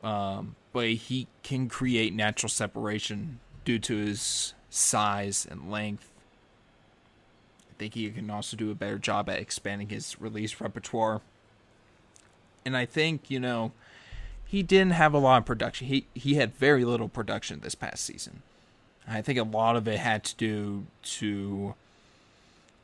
Um, 0.02 0.56
but 0.72 0.88
he 0.88 1.28
can 1.42 1.68
create 1.68 2.14
natural 2.14 2.50
separation 2.50 3.40
due 3.64 3.78
to 3.80 3.96
his 3.96 4.54
size 4.70 5.46
and 5.50 5.70
length. 5.70 6.10
I 7.70 7.74
think 7.78 7.94
he 7.94 8.10
can 8.10 8.30
also 8.30 8.56
do 8.56 8.70
a 8.70 8.74
better 8.74 8.98
job 8.98 9.28
at 9.28 9.38
expanding 9.38 9.88
his 9.88 10.20
release 10.20 10.60
repertoire. 10.60 11.20
And 12.68 12.76
I 12.76 12.84
think, 12.84 13.30
you 13.30 13.40
know, 13.40 13.72
he 14.44 14.62
didn't 14.62 14.92
have 14.92 15.14
a 15.14 15.18
lot 15.18 15.38
of 15.38 15.46
production. 15.46 15.86
He 15.86 16.04
he 16.12 16.34
had 16.34 16.54
very 16.54 16.84
little 16.84 17.08
production 17.08 17.60
this 17.60 17.74
past 17.74 18.04
season. 18.04 18.42
I 19.08 19.22
think 19.22 19.38
a 19.38 19.42
lot 19.42 19.74
of 19.74 19.88
it 19.88 19.98
had 19.98 20.22
to 20.24 20.36
do 20.36 20.86
to 21.16 21.74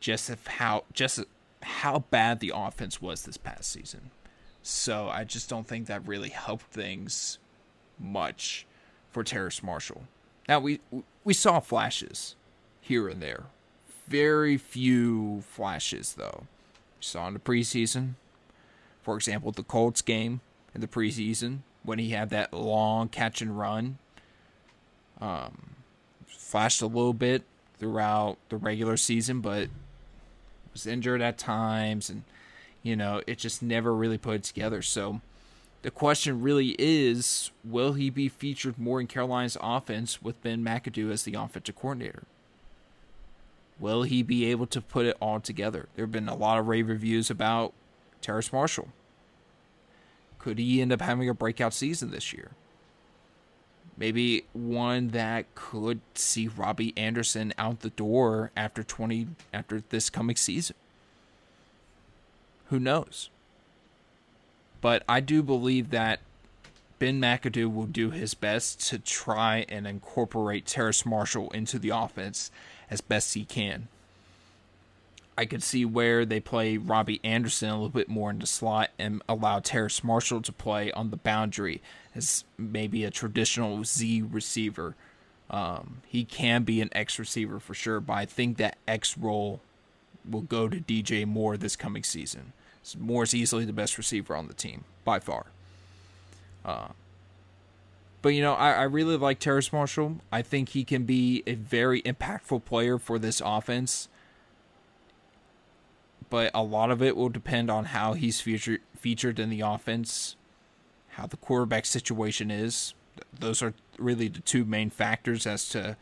just 0.01 0.31
how 0.47 0.85
just 0.95 1.21
how 1.63 1.99
bad 2.11 2.41
the 2.41 2.51
offense 2.55 3.03
was 3.03 3.25
this 3.25 3.37
past 3.37 3.71
season. 3.71 4.11
So 4.63 5.11
I 5.11 5.25
just 5.25 5.51
don't 5.51 5.67
think 5.67 5.87
that 5.87 6.09
really 6.09 6.31
helped 6.31 6.73
things 6.73 7.39
much 8.01 8.65
for 9.11 9.23
Terrace 9.23 9.63
Marshall. 9.63 10.05
Now 10.49 10.61
we 10.61 10.81
we 11.25 11.35
saw 11.35 11.61
flashes 11.61 12.37
here 12.81 13.07
and 13.07 13.21
there. 13.21 13.45
Very 14.09 14.57
few 14.57 15.43
flashes 15.43 16.15
though. 16.15 16.45
We 16.97 17.03
saw 17.03 17.29
in 17.29 17.35
the 17.35 17.39
preseason. 17.41 18.15
For 19.05 19.17
example, 19.17 19.53
the 19.53 19.63
Colts 19.63 20.03
game 20.03 20.41
in 20.75 20.81
the 20.81 20.89
preseason 20.89 21.59
when 21.85 21.99
he 21.99 22.11
had 22.11 22.31
that 22.31 22.53
long 22.53 23.09
catch 23.09 23.41
and 23.43 23.57
run. 23.57 23.99
Um, 25.21 25.77
flashed 26.27 26.83
a 26.83 26.87
little 26.87 27.13
bit 27.13 27.45
throughout 27.79 28.39
the 28.49 28.57
regular 28.57 28.97
season, 28.97 29.41
but 29.41 29.69
was 30.73 30.87
injured 30.87 31.21
at 31.21 31.39
times, 31.39 32.09
and 32.11 32.25
you 32.83 32.97
know 32.97 33.23
it 33.27 33.39
just 33.39 33.63
never 33.63 33.95
really 33.95 34.19
put 34.19 34.37
it 34.37 34.43
together. 34.43 34.83
So 34.83 35.21
the 35.83 35.91
question 35.91 36.41
really 36.41 36.75
is, 36.79 37.51
will 37.63 37.93
he 37.93 38.09
be 38.09 38.29
featured 38.29 38.79
more 38.79 39.01
in 39.01 39.07
Carolina's 39.07 39.59
offense 39.61 40.23
with 40.23 40.43
Ben 40.43 40.65
McAdoo 40.65 41.13
as 41.13 41.25
the 41.25 41.35
offensive 41.35 41.77
coordinator? 41.77 42.25
Will 43.79 44.05
he 44.05 44.23
be 44.23 44.47
able 44.47 44.67
to 44.69 44.81
put 44.81 45.05
it 45.05 45.17
all 45.21 45.41
together? 45.41 45.89
There 45.95 46.05
have 46.05 46.13
been 46.13 46.29
a 46.29 46.35
lot 46.35 46.59
of 46.59 46.69
rave 46.69 46.89
reviews 46.89 47.29
about 47.29 47.75
Terrace 48.25 48.53
Marshall. 48.53 48.89
Could 50.39 50.59
he 50.59 50.81
end 50.81 50.93
up 50.93 51.03
having 51.03 51.29
a 51.29 51.35
breakout 51.35 51.75
season 51.75 52.11
this 52.11 52.33
year? 52.33 52.53
Maybe 53.97 54.47
one 54.53 55.09
that 55.09 55.55
could 55.55 56.01
see 56.15 56.49
Robbie 56.49 56.95
Anderson 56.97 57.53
out 57.59 57.81
the 57.81 57.91
door 57.91 58.51
after 58.57 58.83
20 58.83 59.29
after 59.53 59.83
this 59.91 60.11
coming 60.11 60.37
season. 60.37 60.75
Who 62.71 62.81
knows? 62.81 63.29
But 64.81 65.05
I 65.09 65.21
do 65.21 65.43
believe 65.43 65.91
that 65.91 66.21
Ben 66.99 67.21
McAdoo 67.21 67.73
will 67.73 67.87
do 67.87 68.11
his 68.11 68.35
best 68.35 68.81
to 68.89 68.99
try 68.99 69.67
and 69.69 69.87
incorporate 69.87 70.67
Terrace 70.67 71.05
Marshall 71.05 71.51
into 71.51 71.79
the 71.79 71.91
offense 71.91 72.51
as 72.91 73.01
best 73.01 73.35
he 73.35 73.45
can. 73.45 73.89
I 75.37 75.47
could 75.47 75.63
see 75.63 75.85
where 75.85 76.25
they 76.25 76.39
play 76.39 76.77
Robbie 76.77 77.21
Anderson 77.25 77.71
a 77.71 77.75
little 77.75 77.89
bit 77.89 78.09
more 78.09 78.31
in 78.31 78.39
the 78.39 78.47
slot 78.47 78.91
and 78.99 79.21
allow 79.29 79.59
Terrace 79.59 80.05
Marshall 80.05 80.43
to 80.43 80.53
play 80.53 80.93
on 80.93 81.11
the 81.11 81.17
boundary 81.17 81.83
as 82.15 82.45
maybe 82.57 83.05
a 83.05 83.11
traditional 83.11 83.85
Z 83.85 84.23
receiver. 84.23 84.95
Um, 85.51 86.03
he 86.07 86.25
can 86.25 86.63
be 86.63 86.81
an 86.81 86.91
X 86.93 87.19
receiver 87.19 87.59
for 87.59 87.75
sure, 87.75 88.01
but 88.01 88.13
I 88.13 88.27
think 88.27 88.59
that 88.59 88.79
X 88.87 89.19
role 89.19 89.61
will 90.29 90.43
go 90.43 90.69
to 90.69 90.77
DJ 90.77 91.27
Moore 91.27 91.57
this 91.57 91.75
coming 91.75 92.05
season. 92.05 92.53
Moore 92.99 93.25
is 93.25 93.35
easily 93.35 93.65
the 93.65 93.73
best 93.73 93.99
receiver 93.99 94.37
on 94.37 94.47
the 94.47 94.55
team 94.55 94.85
by 95.05 95.19
far. 95.19 95.47
Uh, 96.65 96.89
but 98.23 98.31
you 98.31 98.41
know, 98.41 98.55
I, 98.55 98.73
I 98.73 98.83
really 98.85 99.17
like 99.17 99.39
Terrace 99.39 99.73
Marshall. 99.73 100.19
I 100.31 100.43
think 100.43 100.71
he 100.71 100.85
can 100.85 101.05
be 101.05 101.43
a 101.47 101.55
very 101.55 102.03
impactful 102.03 102.65
player 102.65 102.99
for 102.99 103.19
this 103.19 103.43
offense 103.45 104.09
but 106.35 106.51
a 106.53 106.65
lot 106.65 106.91
of 106.91 107.01
it 107.01 107.17
will 107.17 107.29
depend 107.29 107.71
on 107.71 107.85
how 107.85 108.15
he's 108.15 108.41
featured 108.41 108.81
featured 108.97 109.39
in 109.39 109.51
the 109.51 109.61
offense, 109.61 110.35
how 111.11 111.29
the 111.29 111.37
quarterback 111.37 111.87
situation 111.87 112.51
is. 112.51 112.93
Those 113.39 113.63
are 113.63 113.73
really 114.01 114.27
the 114.27 114.41
two 114.41 114.65
main 114.65 114.91
factors 114.91 115.47
as 115.47 115.69
to 115.69 115.97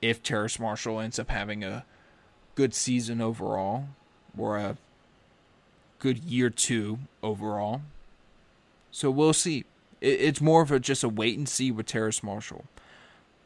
if 0.00 0.22
Terrace 0.22 0.60
Marshall 0.60 1.00
ends 1.00 1.18
up 1.18 1.28
having 1.28 1.64
a 1.64 1.84
good 2.54 2.72
season 2.72 3.20
overall 3.20 3.88
or 4.36 4.58
a 4.58 4.76
good 5.98 6.18
year 6.18 6.50
two 6.50 7.00
overall. 7.20 7.82
So 8.92 9.10
we'll 9.10 9.32
see. 9.32 9.64
It's 10.00 10.40
more 10.40 10.62
of 10.62 10.70
a 10.70 10.78
just 10.78 11.02
a 11.02 11.08
wait 11.08 11.36
and 11.36 11.48
see 11.48 11.72
with 11.72 11.86
Terrace 11.86 12.22
Marshall. 12.22 12.66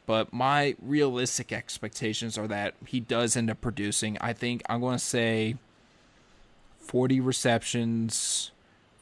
But 0.05 0.31
my 0.31 0.75
realistic 0.79 1.51
expectations 1.51 2.37
are 2.37 2.47
that 2.49 2.75
he 2.85 2.99
does 2.99 3.35
end 3.35 3.49
up 3.49 3.61
producing. 3.61 4.19
I 4.21 4.33
think 4.33 4.61
I'm 4.69 4.79
going 4.79 4.99
to 4.99 5.03
say 5.03 5.55
40 6.83 7.19
receptions, 7.19 8.51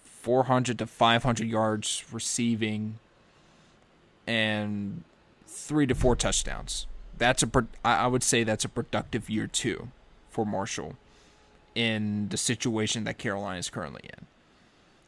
400 0.04 0.80
to 0.80 0.88
500 0.88 1.48
yards 1.48 2.04
receiving, 2.12 3.00
and 4.28 5.04
three 5.48 5.88
to 5.88 5.96
four 5.96 6.16
touchdowns. 6.16 6.88
That's 7.18 7.44
a 7.44 7.68
I 7.84 8.08
would 8.08 8.24
say 8.24 8.44
that's 8.44 8.66
a 8.66 8.70
productive 8.70 9.30
year 9.30 9.48
two 9.48 9.90
for 10.30 10.46
Marshall 10.46 10.96
in 11.76 12.30
the 12.30 12.38
situation 12.38 13.04
that 13.04 13.18
Carolina 13.18 13.60
is 13.60 13.70
currently 13.70 14.04
in. 14.04 14.26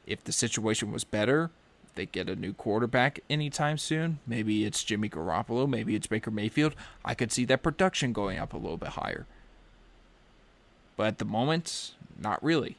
If 0.06 0.24
the 0.24 0.32
situation 0.32 0.92
was 0.92 1.04
better, 1.04 1.52
they 1.96 2.06
get 2.06 2.30
a 2.30 2.36
new 2.36 2.54
quarterback 2.54 3.20
anytime 3.30 3.78
soon. 3.78 4.20
Maybe 4.28 4.66
it's 4.66 4.84
Jimmy 4.84 5.10
Garoppolo, 5.10 5.68
maybe 5.68 5.96
it's 5.96 6.08
Baker 6.08 6.32
Mayfield. 6.32 6.76
I 7.06 7.14
could 7.14 7.32
see 7.32 7.46
that 7.46 7.64
production 7.64 8.14
going 8.14 8.40
up 8.40 8.54
a 8.54 8.58
little 8.58 8.78
bit 8.78 8.90
higher. 8.90 9.26
But 10.96 11.08
at 11.08 11.18
the 11.18 11.26
moment, 11.26 11.96
not 12.20 12.44
really. 12.44 12.78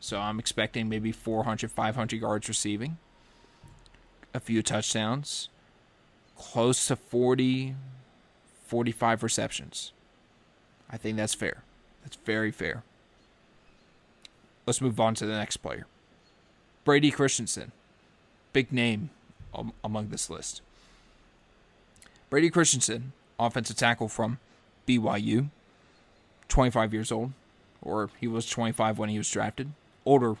So 0.00 0.18
I'm 0.18 0.38
expecting 0.38 0.88
maybe 0.88 1.12
400, 1.12 1.70
500 1.70 2.20
yards 2.20 2.48
receiving, 2.48 2.98
a 4.34 4.40
few 4.40 4.62
touchdowns, 4.62 5.48
close 6.36 6.86
to 6.86 6.96
40, 6.96 7.74
45 8.66 9.22
receptions. 9.22 9.92
I 10.90 10.96
think 10.96 11.16
that's 11.16 11.34
fair. 11.34 11.62
That's 12.02 12.16
very 12.16 12.50
fair. 12.50 12.82
Let's 14.66 14.80
move 14.80 14.98
on 14.98 15.14
to 15.16 15.26
the 15.26 15.34
next 15.34 15.58
player 15.58 15.86
Brady 16.84 17.10
Christensen. 17.10 17.72
Big 18.52 18.72
name 18.72 19.10
among 19.84 20.08
this 20.08 20.28
list. 20.28 20.62
Brady 22.28 22.50
Christensen, 22.50 23.12
offensive 23.38 23.76
tackle 23.76 24.08
from 24.08 24.38
BYU, 24.86 25.50
25 26.52 26.92
years 26.92 27.10
old, 27.10 27.32
or 27.80 28.10
he 28.20 28.28
was 28.28 28.46
25 28.46 28.98
when 28.98 29.08
he 29.08 29.16
was 29.16 29.30
drafted. 29.30 29.72
Older, 30.04 30.36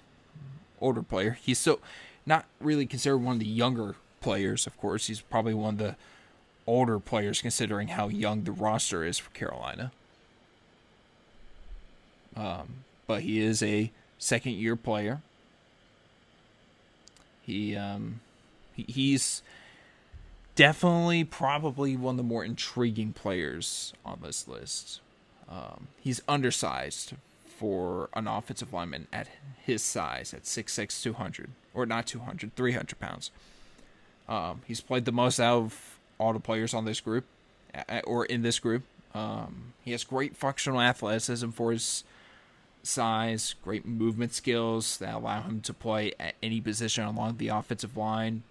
older 0.78 1.02
player. 1.02 1.38
He's 1.40 1.58
so 1.58 1.80
not 2.26 2.44
really 2.60 2.84
considered 2.84 3.18
one 3.18 3.34
of 3.34 3.40
the 3.40 3.46
younger 3.46 3.96
players. 4.20 4.66
Of 4.66 4.76
course, 4.76 5.06
he's 5.06 5.22
probably 5.22 5.54
one 5.54 5.74
of 5.74 5.78
the 5.78 5.96
older 6.66 6.98
players 6.98 7.40
considering 7.40 7.88
how 7.88 8.08
young 8.08 8.44
the 8.44 8.52
roster 8.52 9.04
is 9.04 9.18
for 9.18 9.30
Carolina. 9.30 9.90
Um, 12.36 12.84
but 13.06 13.22
he 13.22 13.40
is 13.40 13.62
a 13.62 13.90
second 14.18 14.52
year 14.52 14.76
player. 14.76 15.22
He 17.40 17.74
um, 17.74 18.20
he, 18.74 18.84
he's 18.86 19.42
definitely 20.56 21.24
probably 21.24 21.96
one 21.96 22.14
of 22.14 22.16
the 22.18 22.22
more 22.22 22.44
intriguing 22.44 23.14
players 23.14 23.94
on 24.04 24.20
this 24.22 24.46
list. 24.46 25.00
Um, 25.52 25.88
he's 26.00 26.22
undersized 26.26 27.14
for 27.44 28.08
an 28.14 28.26
offensive 28.26 28.72
lineman 28.72 29.06
at 29.12 29.28
his 29.64 29.82
size, 29.82 30.32
at 30.32 30.44
6'6", 30.44 31.02
200. 31.02 31.50
Or 31.74 31.86
not 31.86 32.06
200, 32.06 32.54
300 32.56 32.98
pounds. 32.98 33.30
Um, 34.28 34.62
he's 34.66 34.80
played 34.80 35.04
the 35.04 35.12
most 35.12 35.38
out 35.38 35.58
of 35.58 35.98
all 36.18 36.32
the 36.32 36.40
players 36.40 36.74
on 36.74 36.84
this 36.84 37.00
group, 37.00 37.24
or 38.04 38.24
in 38.24 38.42
this 38.42 38.58
group. 38.58 38.84
Um, 39.14 39.74
he 39.84 39.92
has 39.92 40.04
great 40.04 40.36
functional 40.36 40.80
athleticism 40.80 41.50
for 41.50 41.72
his 41.72 42.04
size, 42.82 43.54
great 43.62 43.86
movement 43.86 44.34
skills 44.34 44.98
that 44.98 45.14
allow 45.14 45.42
him 45.42 45.60
to 45.62 45.74
play 45.74 46.12
at 46.18 46.34
any 46.42 46.60
position 46.60 47.04
along 47.04 47.36
the 47.36 47.48
offensive 47.48 47.96
line. 47.96 48.42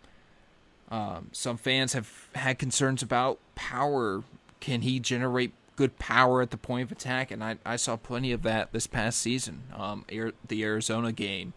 Um, 0.90 1.30
some 1.32 1.58
fans 1.58 1.94
have 1.94 2.28
had 2.36 2.60
concerns 2.60 3.02
about 3.02 3.40
power. 3.56 4.24
Can 4.60 4.82
he 4.82 5.00
generate 5.00 5.54
good 5.82 5.98
power 5.98 6.44
at 6.44 6.52
the 6.52 6.58
point 6.58 6.84
of 6.84 6.92
attack, 6.92 7.32
and 7.32 7.44
I, 7.44 7.58
I 7.66 7.76
saw 7.76 7.96
plenty 7.96 8.32
of 8.32 8.44
that 8.44 8.72
this 8.72 8.86
past 8.86 9.20
season. 9.20 9.64
Um, 9.76 10.06
Air, 10.10 10.34
the 10.48 10.64
Arizona 10.64 11.12
game, 11.12 11.54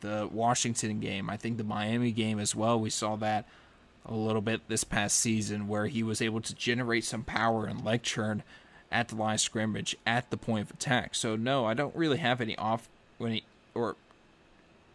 the 0.00 0.28
Washington 0.30 1.00
game, 1.00 1.28
I 1.28 1.36
think 1.36 1.56
the 1.56 1.64
Miami 1.64 2.12
game 2.12 2.38
as 2.38 2.54
well. 2.54 2.78
We 2.78 2.88
saw 2.90 3.16
that 3.16 3.48
a 4.06 4.14
little 4.14 4.42
bit 4.42 4.60
this 4.68 4.84
past 4.84 5.18
season 5.18 5.66
where 5.66 5.88
he 5.88 6.04
was 6.04 6.22
able 6.22 6.40
to 6.42 6.54
generate 6.54 7.04
some 7.04 7.24
power 7.24 7.66
and 7.66 7.84
leg 7.84 8.04
churn 8.04 8.44
at 8.92 9.08
the 9.08 9.16
line 9.16 9.34
of 9.34 9.40
scrimmage 9.40 9.96
at 10.06 10.30
the 10.30 10.36
point 10.36 10.66
of 10.66 10.70
attack. 10.70 11.16
So 11.16 11.34
no, 11.34 11.64
I 11.64 11.74
don't 11.74 11.96
really 11.96 12.18
have 12.18 12.40
any 12.40 12.56
off 12.56 12.88
when 13.18 13.32
he 13.32 13.44
or 13.74 13.96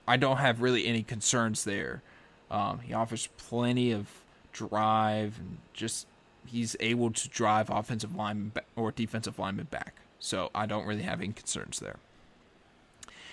I 0.07 0.15
don't 0.15 0.37
have 0.37 0.61
really 0.61 0.85
any 0.87 1.03
concerns 1.03 1.65
there 1.65 2.01
Um, 2.49 2.79
he 2.79 2.93
offers 2.93 3.27
plenty 3.37 3.91
of 3.91 4.07
drive 4.53 5.37
and 5.37 5.57
just 5.73 6.07
he's 6.45 6.75
able 6.79 7.11
to 7.11 7.29
drive 7.29 7.69
offensive 7.69 8.15
linemen 8.15 8.51
or 8.75 8.91
defensive 8.91 9.39
lineman 9.39 9.67
back. 9.69 9.95
So 10.19 10.49
I 10.53 10.65
don't 10.65 10.85
really 10.85 11.03
have 11.03 11.21
any 11.21 11.33
concerns 11.33 11.79
there. 11.79 11.97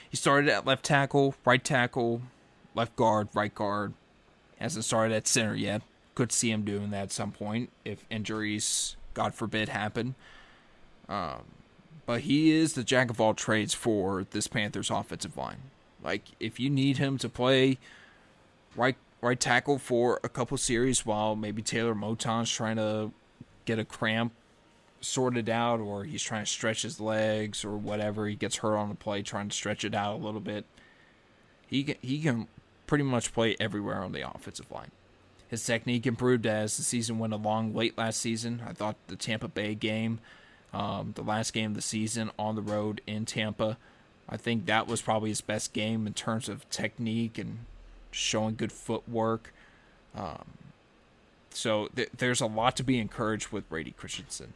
He 0.09 0.17
started 0.17 0.49
at 0.49 0.67
left 0.67 0.85
tackle, 0.85 1.35
right 1.45 1.63
tackle, 1.63 2.23
left 2.75 2.95
guard, 2.97 3.29
right 3.35 3.55
guard. 3.55 3.95
Hasn't 4.59 4.85
started 4.85 5.15
at 5.15 5.27
center 5.27 5.55
yet. 5.55 5.83
Could 6.15 6.33
see 6.33 6.51
him 6.51 6.65
doing 6.65 6.91
that 6.91 7.03
at 7.05 7.13
some 7.13 7.33
point 7.33 7.71
if 7.85 8.05
injuries, 8.09 8.97
God 9.15 9.35
forbid, 9.35 9.69
happen. 9.69 10.15
Um, 11.09 11.43
but 12.07 12.23
he 12.23 12.53
is 12.53 12.73
the 12.75 12.85
jack 12.85 13.11
of 13.11 13.21
all 13.21 13.35
trades 13.35 13.75
for 13.75 14.25
this 14.31 14.47
Panthers 14.47 14.91
offensive 14.91 15.37
line. 15.37 15.59
Like 16.03 16.23
if 16.39 16.61
you 16.61 16.71
need 16.71 16.99
him 16.99 17.19
to 17.19 17.29
play 17.29 17.79
right 18.77 18.97
right 19.27 19.41
tackle 19.41 19.79
for 19.79 20.21
a 20.25 20.29
couple 20.29 20.57
series 20.57 21.05
while 21.05 21.37
maybe 21.37 21.63
Taylor 21.63 21.95
Moton's 21.95 22.51
trying 22.51 22.77
to 22.77 23.13
get 23.65 23.79
a 23.79 23.85
cramp 23.85 24.33
sorted 25.01 25.49
out 25.49 25.81
or 25.81 26.05
he's 26.05 26.23
trying 26.23 26.45
to 26.45 26.51
stretch 26.51 26.83
his 26.83 27.01
legs 27.01 27.65
or 27.65 27.77
whatever, 27.77 28.27
he 28.27 28.35
gets 28.35 28.57
hurt 28.57 28.77
on 28.77 28.89
the 28.89 28.95
play 28.95 29.23
trying 29.23 29.49
to 29.49 29.55
stretch 29.55 29.85
it 29.85 29.95
out 29.95 30.15
a 30.15 30.25
little 30.25 30.41
bit. 30.41 30.65
He 31.67 31.85
can, 31.85 31.97
he 32.01 32.21
can 32.21 32.49
pretty 32.87 33.05
much 33.05 33.33
play 33.33 33.57
everywhere 33.59 34.03
on 34.03 34.13
the 34.13 34.29
offensive 34.29 34.71
line. 34.71 34.91
His 35.49 35.65
technique 35.65 36.07
improved 36.07 36.47
as 36.47 36.77
the 36.77 36.83
season 36.83 37.19
went 37.19 37.33
along 37.33 37.75
late 37.75 37.97
last 37.97 38.21
season. 38.21 38.63
I 38.67 38.73
thought 38.73 38.97
the 39.07 39.17
Tampa 39.17 39.49
Bay 39.49 39.75
game 39.75 40.21
um, 40.77 41.13
the 41.15 41.23
last 41.23 41.53
game 41.53 41.71
of 41.71 41.75
the 41.75 41.83
season 41.83 42.31
on 42.39 42.55
the 42.55 42.63
road 42.63 43.01
in 43.07 43.25
Tampa. 43.25 43.79
I 44.29 44.37
think 44.37 44.67
that 44.67 44.87
was 44.87 45.01
probably 45.01 45.31
his 45.31 45.41
best 45.41 45.73
game 45.73 46.07
in 46.07 46.13
terms 46.13 46.49
of 46.49 46.69
technique 46.69 47.39
and 47.39 47.61
showing 48.17 48.55
good 48.55 48.73
footwork. 48.73 49.53
Um, 50.15 50.45
so 51.51 51.89
th- 51.95 52.11
there's 52.17 52.41
a 52.41 52.47
lot 52.47 52.77
to 52.77 52.83
be 52.83 52.99
encouraged 52.99 53.49
with 53.49 53.69
Brady 53.69 53.93
Christensen. 53.93 54.55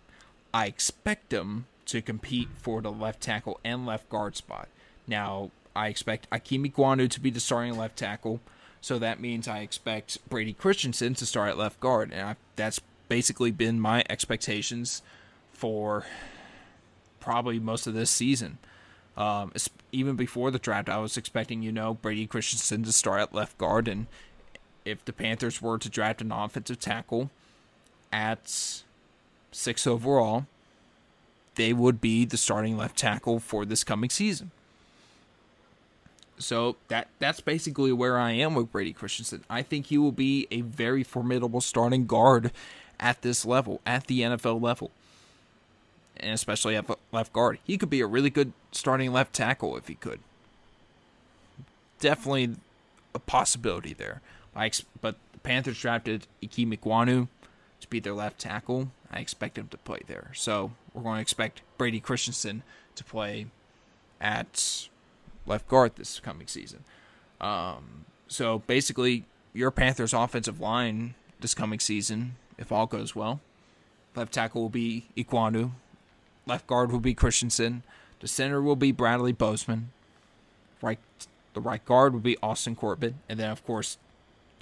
I 0.52 0.66
expect 0.66 1.32
him 1.32 1.66
to 1.86 2.02
compete 2.02 2.48
for 2.56 2.80
the 2.80 2.90
left 2.90 3.20
tackle 3.20 3.60
and 3.64 3.86
left 3.86 4.08
guard 4.08 4.36
spot. 4.36 4.68
Now, 5.06 5.50
I 5.74 5.88
expect 5.88 6.28
Ikem 6.30 6.70
Ekwonu 6.70 7.08
to 7.10 7.20
be 7.20 7.30
the 7.30 7.40
starting 7.40 7.76
left 7.76 7.96
tackle, 7.96 8.40
so 8.80 8.98
that 8.98 9.20
means 9.20 9.46
I 9.46 9.60
expect 9.60 10.18
Brady 10.28 10.52
Christensen 10.52 11.14
to 11.14 11.26
start 11.26 11.50
at 11.50 11.58
left 11.58 11.80
guard, 11.80 12.12
and 12.12 12.22
I, 12.22 12.36
that's 12.56 12.80
basically 13.08 13.50
been 13.50 13.80
my 13.80 14.04
expectations 14.08 15.02
for 15.52 16.06
probably 17.18 17.58
most 17.58 17.86
of 17.86 17.94
this 17.94 18.10
season. 18.10 18.58
Um, 19.20 19.52
even 19.92 20.16
before 20.16 20.50
the 20.50 20.58
draft, 20.58 20.88
I 20.88 20.96
was 20.96 21.18
expecting, 21.18 21.62
you 21.62 21.70
know, 21.70 21.92
Brady 21.92 22.26
Christensen 22.26 22.84
to 22.84 22.92
start 22.92 23.20
at 23.20 23.34
left 23.34 23.58
guard. 23.58 23.86
And 23.86 24.06
if 24.86 25.04
the 25.04 25.12
Panthers 25.12 25.60
were 25.60 25.76
to 25.76 25.90
draft 25.90 26.22
an 26.22 26.32
offensive 26.32 26.80
tackle 26.80 27.28
at 28.10 28.82
six 29.52 29.86
overall, 29.86 30.46
they 31.56 31.74
would 31.74 32.00
be 32.00 32.24
the 32.24 32.38
starting 32.38 32.78
left 32.78 32.96
tackle 32.96 33.40
for 33.40 33.66
this 33.66 33.84
coming 33.84 34.08
season. 34.08 34.52
So 36.38 36.76
that 36.88 37.08
that's 37.18 37.42
basically 37.42 37.92
where 37.92 38.18
I 38.18 38.30
am 38.30 38.54
with 38.54 38.72
Brady 38.72 38.94
Christensen. 38.94 39.44
I 39.50 39.60
think 39.60 39.86
he 39.86 39.98
will 39.98 40.12
be 40.12 40.48
a 40.50 40.62
very 40.62 41.04
formidable 41.04 41.60
starting 41.60 42.06
guard 42.06 42.52
at 42.98 43.20
this 43.20 43.44
level, 43.44 43.82
at 43.84 44.06
the 44.06 44.22
NFL 44.22 44.62
level 44.62 44.90
and 46.20 46.32
especially 46.32 46.76
at 46.76 46.86
left 47.12 47.32
guard. 47.32 47.58
He 47.64 47.78
could 47.78 47.90
be 47.90 48.00
a 48.00 48.06
really 48.06 48.30
good 48.30 48.52
starting 48.72 49.12
left 49.12 49.32
tackle 49.32 49.76
if 49.76 49.88
he 49.88 49.94
could. 49.94 50.20
Definitely 51.98 52.56
a 53.14 53.18
possibility 53.18 53.92
there. 53.92 54.20
I 54.54 54.70
but 55.00 55.16
the 55.32 55.38
Panthers 55.40 55.80
drafted 55.80 56.26
Ikem 56.42 56.76
Ekwonu 56.76 57.28
to 57.80 57.88
be 57.88 58.00
their 58.00 58.14
left 58.14 58.38
tackle. 58.38 58.90
I 59.10 59.18
expect 59.18 59.58
him 59.58 59.68
to 59.68 59.78
play 59.78 60.00
there. 60.06 60.30
So 60.34 60.72
we're 60.94 61.02
going 61.02 61.16
to 61.16 61.22
expect 61.22 61.62
Brady 61.78 62.00
Christensen 62.00 62.62
to 62.94 63.04
play 63.04 63.46
at 64.20 64.88
left 65.46 65.68
guard 65.68 65.96
this 65.96 66.20
coming 66.20 66.46
season. 66.46 66.84
Um, 67.40 68.04
so 68.28 68.60
basically, 68.60 69.24
your 69.52 69.70
Panthers 69.70 70.12
offensive 70.12 70.60
line 70.60 71.14
this 71.40 71.54
coming 71.54 71.80
season, 71.80 72.36
if 72.58 72.70
all 72.70 72.86
goes 72.86 73.16
well, 73.16 73.40
left 74.14 74.32
tackle 74.32 74.62
will 74.62 74.68
be 74.68 75.06
Ekwonu, 75.16 75.72
Left 76.50 76.66
guard 76.66 76.90
will 76.90 76.98
be 76.98 77.14
Christensen. 77.14 77.84
The 78.18 78.26
center 78.26 78.60
will 78.60 78.74
be 78.74 78.90
Bradley 78.90 79.30
Bozeman. 79.30 79.92
Right, 80.82 80.98
the 81.54 81.60
right 81.60 81.84
guard 81.84 82.12
will 82.12 82.18
be 82.18 82.36
Austin 82.42 82.74
Corbett, 82.74 83.14
and 83.28 83.38
then 83.38 83.50
of 83.50 83.64
course, 83.64 83.98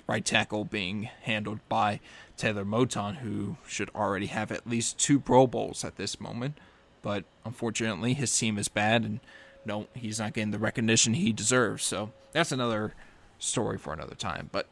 right 0.07 0.22
tackle 0.22 0.66
being 0.66 1.09
handled 1.22 1.61
by 1.66 2.01
Taylor 2.37 2.66
Moton, 2.66 3.16
who 3.16 3.57
should 3.66 3.88
already 3.94 4.27
have 4.27 4.53
at 4.53 4.66
least 4.66 4.98
two 4.98 5.18
Pro 5.18 5.46
Bowls 5.46 5.83
at 5.83 5.96
this 5.96 6.20
moment. 6.20 6.59
But 7.01 7.24
unfortunately, 7.46 8.12
his 8.12 8.37
team 8.37 8.59
is 8.59 8.68
bad, 8.68 9.05
and 9.05 9.20
no, 9.64 9.87
he's 9.94 10.20
not 10.20 10.35
getting 10.35 10.51
the 10.51 10.59
recognition 10.59 11.14
he 11.14 11.33
deserves. 11.33 11.85
So 11.85 12.12
that's 12.33 12.53
another 12.53 12.92
story 13.38 13.79
for 13.79 13.94
another 13.94 14.14
time. 14.14 14.51
But 14.53 14.66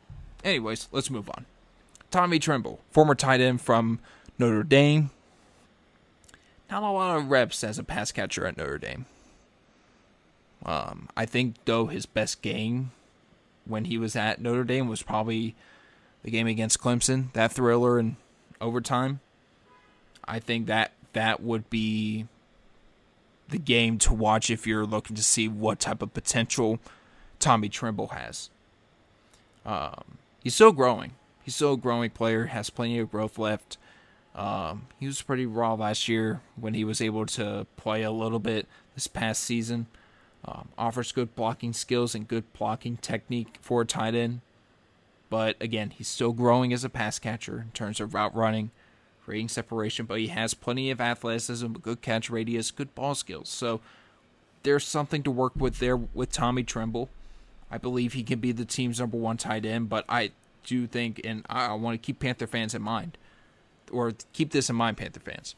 anyways, 0.45 0.89
let's 0.93 1.09
move 1.09 1.31
on. 1.31 1.47
Tommy 2.11 2.39
Tremble, 2.39 2.81
former 2.91 3.15
tight 3.15 3.41
end 3.41 3.63
from 3.63 4.01
Notre 4.39 4.63
Dame, 4.65 5.13
not 6.71 6.83
a 6.83 6.91
lot 6.91 7.17
of 7.17 7.31
reps 7.31 7.63
as 7.63 7.79
a 7.79 7.85
pass 7.85 8.13
catcher 8.13 8.47
at 8.47 8.57
Notre 8.57 8.79
Dame. 8.79 9.07
Um, 10.65 11.09
I 11.17 11.27
think 11.27 11.57
though 11.65 11.87
his 11.87 12.07
best 12.07 12.43
game 12.43 12.91
when 13.65 13.87
he 13.87 13.99
was 13.99 14.17
at 14.17 14.41
Notre 14.41 14.65
Dame 14.65 14.89
was 14.89 15.03
probably 15.03 15.55
the 16.23 16.31
game 16.31 16.47
against 16.47 16.81
Clemson, 16.81 17.33
that 17.35 17.53
thriller 17.53 17.99
in 17.99 18.17
overtime. 18.61 19.21
I 20.25 20.41
think 20.41 20.67
that 20.67 20.93
that 21.13 21.43
would 21.43 21.71
be 21.71 22.27
the 23.49 23.59
game 23.59 23.99
to 23.99 24.13
watch 24.13 24.51
if 24.51 24.67
you're 24.67 24.87
looking 24.87 25.17
to 25.17 25.23
see 25.23 25.47
what 25.47 25.79
type 25.79 26.03
of 26.03 26.13
potential 26.13 26.81
Tommy 27.39 27.69
Tremble 27.69 28.09
has. 28.09 28.51
Um, 29.65 30.19
he's 30.43 30.55
still 30.55 30.73
growing. 30.73 31.13
He's 31.45 31.55
still 31.55 31.75
a 31.75 31.79
growing 31.79 32.11
player, 32.11 32.47
has 32.47 32.71
plenty 32.71 32.99
of 32.99 33.11
growth 33.11 33.39
left. 33.39 33.79
Um, 34.37 34.87
he 35.01 35.07
was 35.07 35.23
pretty 35.23 35.47
raw 35.47 35.75
last 35.75 36.09
year 36.09 36.43
when 36.57 36.75
he 36.75 36.85
was 36.85 37.01
able 37.01 37.25
to 37.27 37.67
play 37.77 38.03
a 38.03 38.11
little 38.11 38.39
bit 38.39 38.67
this 38.95 39.07
past 39.07 39.43
season. 39.43 39.87
Um, 40.45 40.69
offers 40.79 41.11
good 41.11 41.35
blocking 41.35 41.73
skills 41.73 42.15
and 42.15 42.29
good 42.29 42.53
blocking 42.53 42.99
technique 42.99 43.59
for 43.63 43.81
a 43.81 43.87
tight 43.87 44.15
end. 44.15 44.43
But 45.29 45.57
again, 45.61 45.91
he's 45.91 46.07
still 46.07 46.33
growing 46.33 46.73
as 46.73 46.85
a 46.85 46.89
pass 46.89 47.19
catcher 47.19 47.63
in 47.63 47.71
terms 47.73 47.99
of 47.99 48.15
route 48.15 48.37
running, 48.37 48.71
creating 49.25 49.49
separation, 49.49 50.07
but 50.07 50.21
he 50.21 50.29
has 50.29 50.55
plenty 50.55 50.91
of 50.91 51.01
athleticism, 51.01 51.73
good 51.73 52.01
catch 52.01 52.31
radius, 52.31 52.71
good 52.71 52.95
ball 52.95 53.15
skills. 53.15 53.49
So 53.49 53.81
there's 54.63 54.85
something 54.85 55.23
to 55.25 55.31
work 55.31 55.55
with 55.57 55.79
there 55.79 55.97
with 55.97 56.31
Tommy 56.31 56.63
Tremble. 56.63 57.09
I 57.71 57.79
believe 57.79 58.13
he 58.13 58.23
can 58.23 58.39
be 58.39 58.53
the 58.53 58.65
team's 58.65 59.01
number 59.01 59.17
one 59.17 59.37
tight 59.39 59.67
end, 59.67 59.89
but 59.89 60.05
I 60.09 60.31
do 60.63 60.87
think, 60.87 61.21
and 61.25 61.45
I 61.49 61.73
want 61.75 62.01
to 62.01 62.05
keep 62.05 62.21
Panther 62.21 62.47
fans 62.47 62.75
in 62.75 62.83
mind, 62.83 63.19
or 63.91 64.13
keep 64.33 64.51
this 64.51 64.71
in 64.71 64.77
mind, 64.77 64.97
Panther 64.97 65.21
fans. 65.21 65.55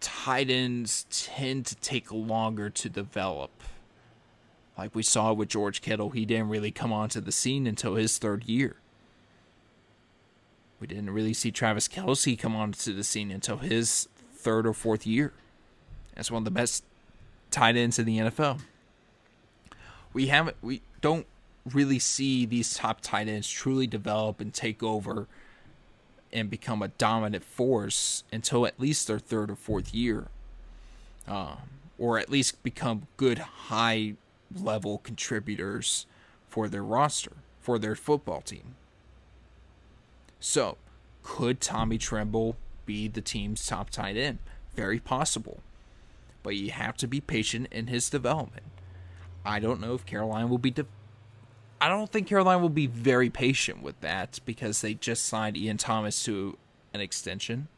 Tight 0.00 0.50
ends 0.50 1.06
tend 1.10 1.66
to 1.66 1.76
take 1.76 2.10
longer 2.10 2.70
to 2.70 2.88
develop. 2.88 3.50
Like 4.78 4.94
we 4.94 5.02
saw 5.02 5.32
with 5.32 5.50
George 5.50 5.82
Kittle, 5.82 6.10
he 6.10 6.24
didn't 6.24 6.48
really 6.48 6.70
come 6.70 6.92
onto 6.92 7.20
the 7.20 7.32
scene 7.32 7.66
until 7.66 7.96
his 7.96 8.16
third 8.16 8.44
year. 8.44 8.76
We 10.80 10.86
didn't 10.86 11.10
really 11.10 11.34
see 11.34 11.50
Travis 11.50 11.86
Kelce 11.86 12.38
come 12.38 12.56
onto 12.56 12.94
the 12.94 13.04
scene 13.04 13.30
until 13.30 13.58
his 13.58 14.08
third 14.32 14.66
or 14.66 14.72
fourth 14.72 15.06
year. 15.06 15.34
That's 16.14 16.30
one 16.30 16.40
of 16.40 16.44
the 16.44 16.50
best 16.50 16.84
tight 17.50 17.76
ends 17.76 17.98
in 17.98 18.06
the 18.06 18.18
NFL. 18.18 18.60
We 20.12 20.28
haven't 20.28 20.56
we 20.62 20.80
don't 21.02 21.26
really 21.70 21.98
see 21.98 22.46
these 22.46 22.74
top 22.74 23.00
tight 23.02 23.28
ends 23.28 23.48
truly 23.48 23.86
develop 23.86 24.40
and 24.40 24.52
take 24.52 24.82
over 24.82 25.28
and 26.32 26.50
become 26.50 26.82
a 26.82 26.88
dominant 26.88 27.44
force 27.44 28.24
until 28.32 28.66
at 28.66 28.78
least 28.80 29.06
their 29.06 29.18
third 29.18 29.50
or 29.50 29.56
fourth 29.56 29.94
year, 29.94 30.28
um, 31.26 31.58
or 31.98 32.18
at 32.18 32.30
least 32.30 32.62
become 32.62 33.06
good 33.16 33.38
high 33.38 34.14
level 34.54 34.98
contributors 34.98 36.06
for 36.48 36.68
their 36.68 36.82
roster, 36.82 37.32
for 37.60 37.78
their 37.78 37.94
football 37.94 38.40
team. 38.40 38.74
So, 40.40 40.78
could 41.22 41.60
Tommy 41.60 41.98
Tremble 41.98 42.56
be 42.86 43.08
the 43.08 43.20
team's 43.20 43.66
top 43.66 43.90
tight 43.90 44.16
end? 44.16 44.38
Very 44.74 44.98
possible. 44.98 45.60
But 46.42 46.56
you 46.56 46.70
have 46.70 46.96
to 46.98 47.06
be 47.06 47.20
patient 47.20 47.68
in 47.70 47.88
his 47.88 48.08
development. 48.08 48.66
I 49.44 49.60
don't 49.60 49.80
know 49.80 49.94
if 49.94 50.06
Carolina 50.06 50.46
will 50.46 50.58
be 50.58 50.70
de- 50.70 50.86
I 51.80 51.88
don't 51.88 52.10
think 52.12 52.26
Carolina 52.28 52.58
will 52.60 52.68
be 52.68 52.86
very 52.86 53.30
patient 53.30 53.82
with 53.82 54.00
that 54.00 54.40
because 54.44 54.80
they 54.82 54.94
just 54.94 55.24
signed 55.26 55.56
Ian 55.56 55.78
Thomas 55.78 56.22
to 56.24 56.58
an 56.94 57.00
extension. 57.00 57.68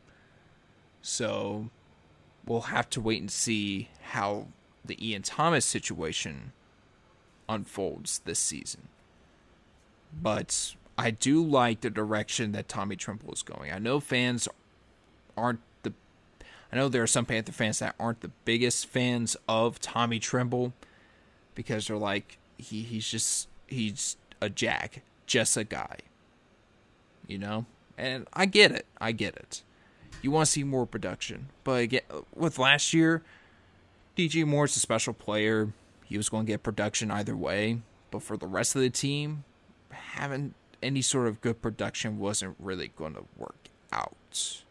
So 1.02 1.70
we'll 2.46 2.62
have 2.62 2.90
to 2.90 3.00
wait 3.00 3.20
and 3.20 3.30
see 3.30 3.88
how 4.02 4.48
the 4.84 4.98
Ian 5.06 5.22
Thomas 5.22 5.64
situation 5.64 6.52
unfolds 7.48 8.20
this 8.24 8.38
season. 8.38 8.88
but 10.12 10.74
I 10.98 11.10
do 11.10 11.42
like 11.44 11.80
the 11.80 11.90
direction 11.90 12.52
that 12.52 12.68
Tommy 12.68 12.96
Tremble 12.96 13.32
is 13.32 13.42
going. 13.42 13.72
I 13.72 13.78
know 13.78 13.98
fans 14.00 14.48
aren't 15.36 15.60
the 15.82 15.92
I 16.72 16.76
know 16.76 16.88
there 16.88 17.02
are 17.02 17.06
some 17.06 17.26
Panther 17.26 17.52
fans 17.52 17.78
that 17.80 17.94
aren't 17.98 18.20
the 18.20 18.30
biggest 18.44 18.86
fans 18.86 19.36
of 19.48 19.80
Tommy 19.80 20.18
Tremble 20.18 20.72
because 21.54 21.86
they're 21.86 21.96
like 21.96 22.38
he 22.58 22.82
he's 22.82 23.08
just 23.08 23.48
he's 23.66 24.16
a 24.40 24.48
jack, 24.48 25.02
just 25.26 25.56
a 25.56 25.64
guy. 25.64 25.98
You 27.26 27.38
know? 27.38 27.66
And 27.96 28.26
I 28.32 28.46
get 28.46 28.72
it. 28.72 28.86
I 29.00 29.12
get 29.12 29.36
it. 29.36 29.62
You 30.22 30.30
want 30.30 30.46
to 30.46 30.52
see 30.52 30.64
more 30.64 30.86
production. 30.86 31.48
But 31.64 31.82
again, 31.82 32.02
with 32.34 32.58
last 32.58 32.92
year, 32.92 33.22
DJ 34.16 34.46
Moore's 34.46 34.76
a 34.76 34.80
special 34.80 35.12
player. 35.12 35.72
He 36.04 36.16
was 36.16 36.28
going 36.28 36.46
to 36.46 36.52
get 36.52 36.62
production 36.62 37.10
either 37.10 37.36
way. 37.36 37.80
But 38.10 38.22
for 38.22 38.36
the 38.36 38.46
rest 38.46 38.76
of 38.76 38.82
the 38.82 38.90
team, 38.90 39.44
having 39.90 40.54
any 40.82 41.02
sort 41.02 41.28
of 41.28 41.40
good 41.40 41.62
production 41.62 42.18
wasn't 42.18 42.56
really 42.58 42.92
going 42.96 43.14
to 43.14 43.24
work 43.36 43.68
out. 43.92 44.62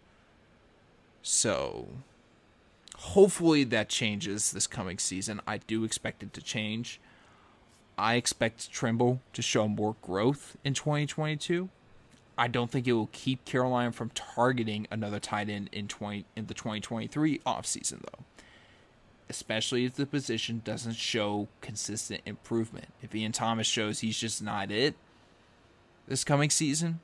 So, 1.22 1.88
hopefully 2.96 3.64
that 3.66 3.90
changes 3.90 4.52
this 4.52 4.68
coming 4.68 4.98
season. 4.98 5.42
I 5.48 5.58
do 5.58 5.84
expect 5.84 6.24
it 6.24 6.34
to 6.34 6.42
change. 6.42 7.00
I 7.98 8.16
expect 8.16 8.72
Tremble 8.72 9.22
to 9.34 9.42
show 9.42 9.68
more 9.68 9.96
growth 10.02 10.58
in 10.64 10.74
2022. 10.74 11.70
I 12.38 12.48
don't 12.48 12.72
think 12.72 12.88
it 12.88 12.94
will 12.94 13.10
keep 13.12 13.46
Carolina 13.46 13.92
from 13.92 14.10
targeting 14.12 14.88
another 14.90 15.20
tight 15.20 15.50
end 15.50 15.70
in 15.72 15.88
20 15.88 16.26
in 16.36 16.48
the 16.48 16.54
2023 16.54 17.40
offseason 17.40 18.02
though. 18.02 18.24
Especially 19.30 19.86
if 19.86 19.94
the 19.94 20.06
position 20.06 20.62
doesn't 20.66 20.96
show 20.96 21.48
consistent 21.62 22.22
improvement. 22.26 22.88
If 23.02 23.14
Ian 23.14 23.32
Thomas 23.32 23.68
shows 23.68 24.00
he's 24.00 24.18
just 24.18 24.42
not 24.42 24.72
it 24.72 24.96
this 26.08 26.24
coming 26.24 26.50
season, 26.50 27.00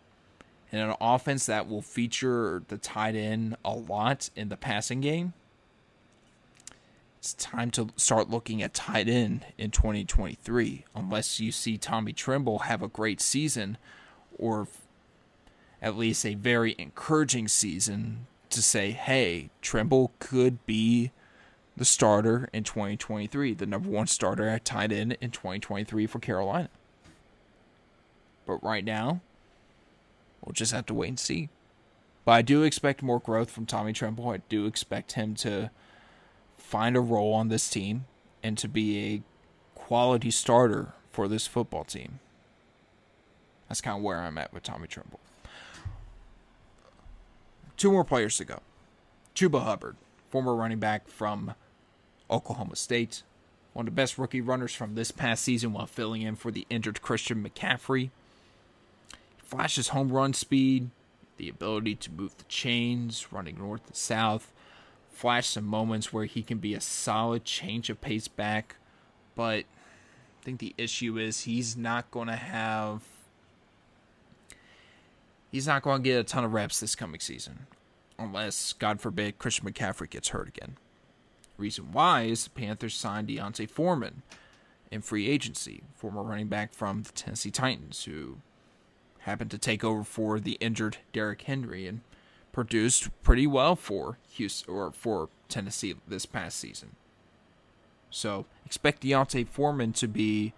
and 0.71 0.81
an 0.81 0.95
offense 0.99 1.45
that 1.45 1.69
will 1.69 1.81
feature 1.81 2.63
the 2.67 2.77
tight 2.77 3.15
end 3.15 3.55
a 3.63 3.71
lot 3.71 4.29
in 4.35 4.49
the 4.49 4.57
passing 4.57 5.01
game, 5.01 5.33
it's 7.19 7.33
time 7.33 7.71
to 7.71 7.89
start 7.95 8.29
looking 8.29 8.61
at 8.61 8.73
tight 8.73 9.09
end 9.09 9.45
in 9.57 9.71
2023. 9.71 10.85
Unless 10.95 11.39
you 11.39 11.51
see 11.51 11.77
Tommy 11.77 12.13
Tremble 12.13 12.59
have 12.59 12.81
a 12.81 12.87
great 12.87 13.19
season, 13.19 13.77
or 14.37 14.67
at 15.81 15.97
least 15.97 16.25
a 16.25 16.35
very 16.35 16.75
encouraging 16.77 17.47
season 17.47 18.27
to 18.49 18.61
say, 18.61 18.91
hey, 18.91 19.49
Tremble 19.61 20.11
could 20.19 20.65
be 20.65 21.11
the 21.75 21.85
starter 21.85 22.49
in 22.53 22.63
2023, 22.63 23.53
the 23.53 23.65
number 23.65 23.89
one 23.89 24.07
starter 24.07 24.47
at 24.47 24.65
tight 24.65 24.91
end 24.91 25.17
in 25.21 25.31
2023 25.31 26.07
for 26.07 26.19
Carolina. 26.19 26.69
But 28.45 28.63
right 28.63 28.85
now, 28.85 29.21
we'll 30.43 30.53
just 30.53 30.71
have 30.71 30.85
to 30.87 30.93
wait 30.93 31.09
and 31.09 31.19
see. 31.19 31.49
But 32.25 32.31
I 32.31 32.41
do 32.41 32.63
expect 32.63 33.03
more 33.03 33.19
growth 33.19 33.51
from 33.51 33.65
Tommy 33.65 33.93
Tremble. 33.93 34.29
I 34.29 34.37
do 34.49 34.65
expect 34.65 35.13
him 35.13 35.35
to 35.35 35.69
find 36.67 36.97
a 36.97 36.99
role 36.99 37.33
on 37.33 37.47
this 37.47 37.69
team 37.69 38.03
and 38.43 38.57
to 38.57 38.67
be 38.67 39.13
a 39.13 39.21
quality 39.73 40.29
starter 40.29 40.91
for 41.11 41.29
this 41.29 41.47
football 41.47 41.85
team. 41.85 42.19
That's 43.69 43.79
kind 43.79 43.97
of 43.97 44.03
where 44.03 44.19
I'm 44.19 44.37
at 44.37 44.53
with 44.53 44.63
Tommy 44.63 44.85
Tremble. 44.85 45.21
Two 47.77 47.89
more 47.89 48.03
players 48.03 48.35
to 48.37 48.45
go. 48.45 48.59
Chuba 49.33 49.63
Hubbard, 49.63 49.95
former 50.29 50.53
running 50.53 50.79
back 50.79 51.07
from 51.07 51.53
Oklahoma 52.29 52.75
State, 52.75 53.23
one 53.71 53.87
of 53.87 53.93
the 53.93 54.01
best 54.01 54.17
rookie 54.17 54.41
runners 54.41 54.75
from 54.75 54.95
this 54.95 55.11
past 55.11 55.43
season 55.43 55.71
while 55.71 55.85
filling 55.85 56.21
in 56.21 56.35
for 56.35 56.51
the 56.51 56.67
injured 56.69 57.01
Christian 57.01 57.41
McCaffrey 57.41 58.09
He 59.09 59.41
flashes 59.41 59.89
home 59.89 60.11
run 60.11 60.33
speed, 60.33 60.89
the 61.37 61.47
ability 61.47 61.95
to 61.95 62.11
move 62.11 62.37
the 62.37 62.43
chains, 62.45 63.31
running 63.31 63.57
north 63.57 63.87
and 63.87 63.95
south, 63.95 64.51
flash 65.17 65.47
some 65.47 65.65
moments 65.65 66.13
where 66.13 66.25
he 66.25 66.43
can 66.43 66.59
be 66.59 66.75
a 66.75 66.81
solid 66.81 67.43
change 67.43 67.89
of 67.89 67.99
pace 67.99 68.27
back, 68.27 68.75
but 69.35 69.65
I 69.65 70.43
think 70.43 70.59
the 70.59 70.75
issue 70.77 71.17
is 71.17 71.41
he's 71.41 71.75
not 71.75 72.11
going 72.11 72.27
to 72.27 72.35
have 72.35 73.01
he's 75.51 75.65
not 75.65 75.81
going 75.81 76.03
to 76.03 76.07
get 76.07 76.19
a 76.19 76.23
ton 76.23 76.43
of 76.43 76.53
reps 76.53 76.79
this 76.79 76.95
coming 76.95 77.19
season 77.19 77.65
unless 78.19 78.73
God 78.73 79.01
forbid 79.01 79.39
Christian 79.39 79.67
McCaffrey 79.67 80.09
gets 80.09 80.29
hurt 80.29 80.47
again. 80.47 80.77
Reason 81.57 81.91
why 81.91 82.23
is 82.23 82.43
the 82.43 82.49
Panthers 82.51 82.93
signed 82.93 83.27
D'Onta 83.27 83.67
Foreman 83.67 84.21
in 84.91 85.01
free 85.01 85.27
agency, 85.27 85.81
former 85.95 86.21
running 86.21 86.47
back 86.47 86.73
from 86.73 87.01
the 87.01 87.11
Tennessee 87.11 87.51
Titans 87.51 88.03
who 88.03 88.37
happened 89.21 89.49
to 89.49 89.57
take 89.57 89.83
over 89.83 90.03
for 90.03 90.39
the 90.39 90.57
injured 90.59 90.97
Derrick 91.11 91.41
Henry 91.41 91.87
and 91.87 92.01
produced 92.57 93.09
pretty 93.21 93.45
well 93.45 93.75
for 93.75 94.17
Houston 94.31 94.73
or 94.73 94.91
for 94.91 95.29
Tennessee 95.47 95.93
this 96.07 96.25
past 96.25 96.57
season. 96.57 96.95
So 98.09 98.47
expect 98.65 99.03
D'Onta 99.03 99.45
Foreman 99.47 99.93
to 99.93 100.07
be 100.07 100.53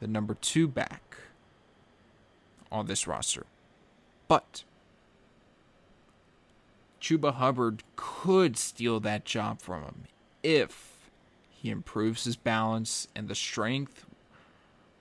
the 0.00 0.06
number 0.06 0.32
two 0.32 0.66
back 0.66 1.18
on 2.70 2.86
this 2.86 3.06
roster. 3.06 3.44
But 4.28 4.64
Chuba 7.02 7.34
Hubbard 7.34 7.82
could 7.96 8.56
steal 8.56 8.98
that 9.00 9.26
job 9.26 9.60
from 9.60 9.82
him 9.82 10.02
if 10.42 11.10
he 11.50 11.68
improves 11.68 12.24
his 12.24 12.36
balance 12.36 13.08
and 13.14 13.28
the 13.28 13.34
strength 13.34 14.06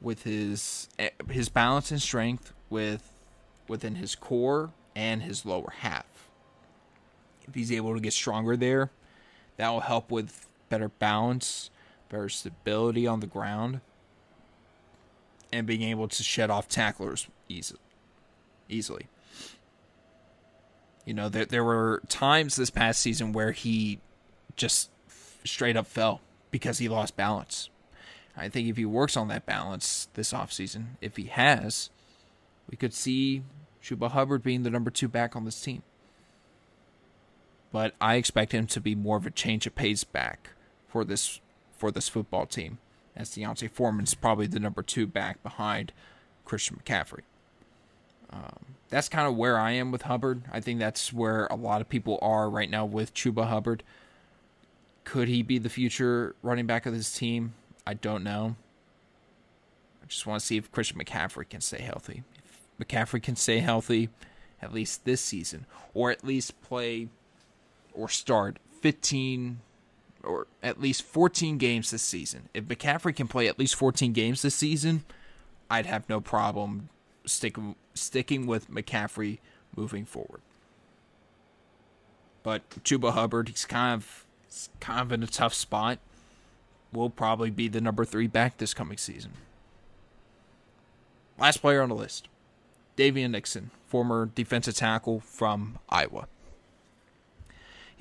with 0.02 0.24
his 0.24 0.90
eh, 1.00 1.12
his 1.30 1.48
balance 1.48 1.92
and 1.92 2.02
strength 2.02 2.52
with 2.70 3.14
within 3.70 3.96
his 3.96 4.16
core 4.16 4.72
and 4.94 5.22
his 5.22 5.46
lower 5.46 5.72
half. 5.78 6.28
If 7.48 7.56
he's 7.56 7.72
able 7.72 7.94
to 7.94 8.00
get 8.00 8.14
stronger 8.14 8.56
there, 8.56 8.92
that 9.58 9.70
will 9.70 9.82
help 9.82 10.12
with 10.12 10.48
better 10.70 10.90
balance, 10.90 11.70
better 12.10 12.30
stability 12.30 13.08
on 13.08 13.20
the 13.20 13.28
ground, 13.28 13.82
and 15.52 15.68
being 15.68 15.84
able 15.84 16.08
to 16.08 16.24
shed 16.24 16.50
off 16.50 16.68
tacklers 16.68 17.28
easily. 17.50 17.80
Easily. 18.70 19.08
You 21.06 21.14
know, 21.14 21.30
there 21.30 21.46
there 21.46 21.64
were 21.64 22.02
times 22.08 22.56
this 22.56 22.70
past 22.70 23.02
season 23.02 23.34
where 23.34 23.52
he 23.52 24.00
just 24.56 24.90
straight 25.44 25.76
up 25.76 25.88
fell 25.88 26.22
because 26.52 26.78
he 26.78 26.88
lost 26.88 27.18
balance. 27.18 27.70
I 28.38 28.50
think 28.50 28.70
if 28.70 28.78
he 28.78 28.86
works 28.86 29.18
on 29.18 29.28
that 29.28 29.46
balance 29.46 30.08
this 30.14 30.32
offseason, 30.32 30.86
if 31.02 31.18
he 31.18 31.26
has, 31.26 31.90
we 32.70 32.78
could 32.78 32.94
see 32.94 33.44
Chuba 33.84 34.12
Hubbard 34.12 34.44
being 34.44 34.64
the 34.64 34.70
number 34.70 34.90
two 34.92 35.08
back 35.08 35.36
on 35.36 35.44
this 35.44 35.60
team. 35.60 35.84
But 37.72 37.96
I 38.02 38.16
expect 38.16 38.52
him 38.52 38.68
to 38.68 38.82
be 38.82 38.96
more 38.96 39.18
of 39.18 39.26
a 39.26 39.32
change 39.32 39.66
of 39.66 39.76
pace 39.76 40.04
back 40.04 40.50
for 40.88 41.06
this 41.06 41.40
for 41.78 41.92
this 41.92 42.10
football 42.10 42.46
team, 42.46 42.78
as 43.16 43.34
D'Onta 43.34 43.70
Foreman's 43.70 44.14
probably 44.14 44.48
the 44.48 44.60
number 44.60 44.84
two 44.84 45.08
back 45.08 45.42
behind 45.42 45.94
Christian 46.46 46.80
McCaffrey. 46.84 47.22
Um, 48.30 48.76
that's 48.90 49.10
kind 49.10 49.28
of 49.28 49.36
where 49.36 49.58
I 49.58 49.72
am 49.72 49.92
with 49.92 50.04
Hubbard. 50.04 50.44
I 50.52 50.60
think 50.60 50.80
that's 50.80 51.12
where 51.12 51.48
a 51.48 51.56
lot 51.56 51.82
of 51.82 51.90
people 51.90 52.20
are 52.22 52.50
right 52.50 52.70
now 52.70 52.86
with 52.86 53.14
Chuba 53.14 53.48
Hubbard. 53.48 53.84
Could 55.04 55.28
he 55.28 55.42
be 55.42 55.58
the 55.58 55.70
future 55.70 56.36
running 56.44 56.68
back 56.68 56.86
of 56.86 56.94
this 56.94 57.18
team? 57.18 57.54
I 57.88 57.94
don't 57.96 58.24
know. 58.24 58.56
I 60.04 60.06
just 60.08 60.28
want 60.28 60.40
to 60.40 60.46
see 60.46 60.58
if 60.58 60.72
Christian 60.72 61.00
McCaffrey 61.00 61.50
can 61.50 61.62
stay 61.62 61.82
healthy. 61.82 62.24
If 62.46 62.88
McCaffrey 62.88 63.24
can 63.24 63.36
stay 63.36 63.60
healthy 63.60 64.10
at 64.62 64.74
least 64.74 65.06
this 65.06 65.22
season, 65.22 65.66
or 65.94 66.12
at 66.12 66.24
least 66.24 66.62
play 66.62 67.08
or 67.94 68.10
start 68.10 68.58
15 68.82 69.60
or 70.24 70.48
at 70.62 70.80
least 70.80 71.04
14 71.04 71.58
games 71.58 71.92
this 71.92 72.04
season. 72.04 72.50
If 72.54 72.66
McCaffrey 72.66 73.16
can 73.16 73.28
play 73.28 73.48
at 73.48 73.58
least 73.58 73.76
14 73.76 74.14
games 74.14 74.42
this 74.42 74.56
season, 74.56 75.04
I'd 75.70 75.86
have 75.86 76.08
no 76.10 76.20
problem 76.22 76.90
sticking 77.26 77.76
sticking 77.94 78.48
with 78.48 78.70
McCaffrey 78.70 79.40
moving 79.76 80.06
forward. 80.06 80.42
But 82.44 82.70
Chuba 82.84 83.14
Hubbard, 83.14 83.50
he's 83.50 83.66
kind 83.66 84.02
of 84.02 84.26
he's 84.46 84.70
kind 84.80 85.02
of 85.02 85.12
in 85.12 85.24
a 85.24 85.28
tough 85.28 85.54
spot. 85.54 86.00
Will 86.94 87.10
probably 87.10 87.50
be 87.50 87.68
the 87.68 87.80
number 87.80 88.04
three 88.04 88.28
back 88.28 88.58
this 88.58 88.74
coming 88.74 88.98
season. 88.98 89.32
Last 91.40 91.58
player 91.58 91.82
on 91.82 91.90
the 91.90 91.96
list. 91.96 92.28
Daviyon 92.98 93.32
Nixon, 93.32 93.72
former 93.88 94.26
defensive 94.36 94.76
tackle 94.76 95.22
from 95.22 95.80
Iowa. 95.90 96.28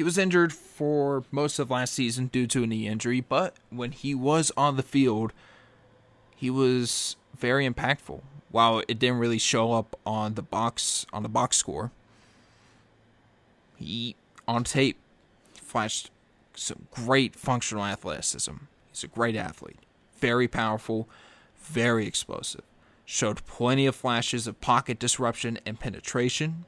He 0.01 0.05
was 0.05 0.17
injured 0.17 0.55
for 0.55 1.25
most 1.31 1.59
of 1.59 1.71
last 1.71 1.93
season 1.93 2.29
due 2.29 2.47
to 2.47 2.63
a 2.63 2.67
knee 2.67 2.89
injury, 2.89 3.21
but 3.21 3.57
when 3.69 3.93
he 3.93 4.15
was 4.15 4.51
on 4.57 4.79
the 4.79 4.83
field, 4.83 5.35
he 6.35 6.49
was 6.49 7.17
very 7.37 7.69
impactful. 7.69 8.23
While 8.51 8.79
it 8.89 8.99
didn't 8.99 9.19
really 9.19 9.37
show 9.39 9.75
up 9.75 10.01
on 10.07 10.37
the 10.37 10.43
box 10.43 11.05
on 11.13 11.23
the 11.23 11.29
box 11.29 11.59
score, 11.59 11.91
he 13.77 14.17
on 14.49 14.65
tape 14.65 14.97
flashed 15.53 16.11
some 16.55 16.87
great 16.91 17.37
functional 17.37 17.85
athleticism. 17.85 18.55
He's 18.89 19.05
a 19.05 19.07
great 19.07 19.37
athlete, 19.37 19.81
very 20.19 20.49
powerful, 20.49 21.11
very 21.59 22.07
explosive 22.07 22.63
showed 23.11 23.45
plenty 23.45 23.87
of 23.87 23.97
flashes 23.97 24.47
of 24.47 24.61
pocket 24.61 24.97
disruption 24.97 25.59
and 25.67 25.81
penetration, 25.81 26.65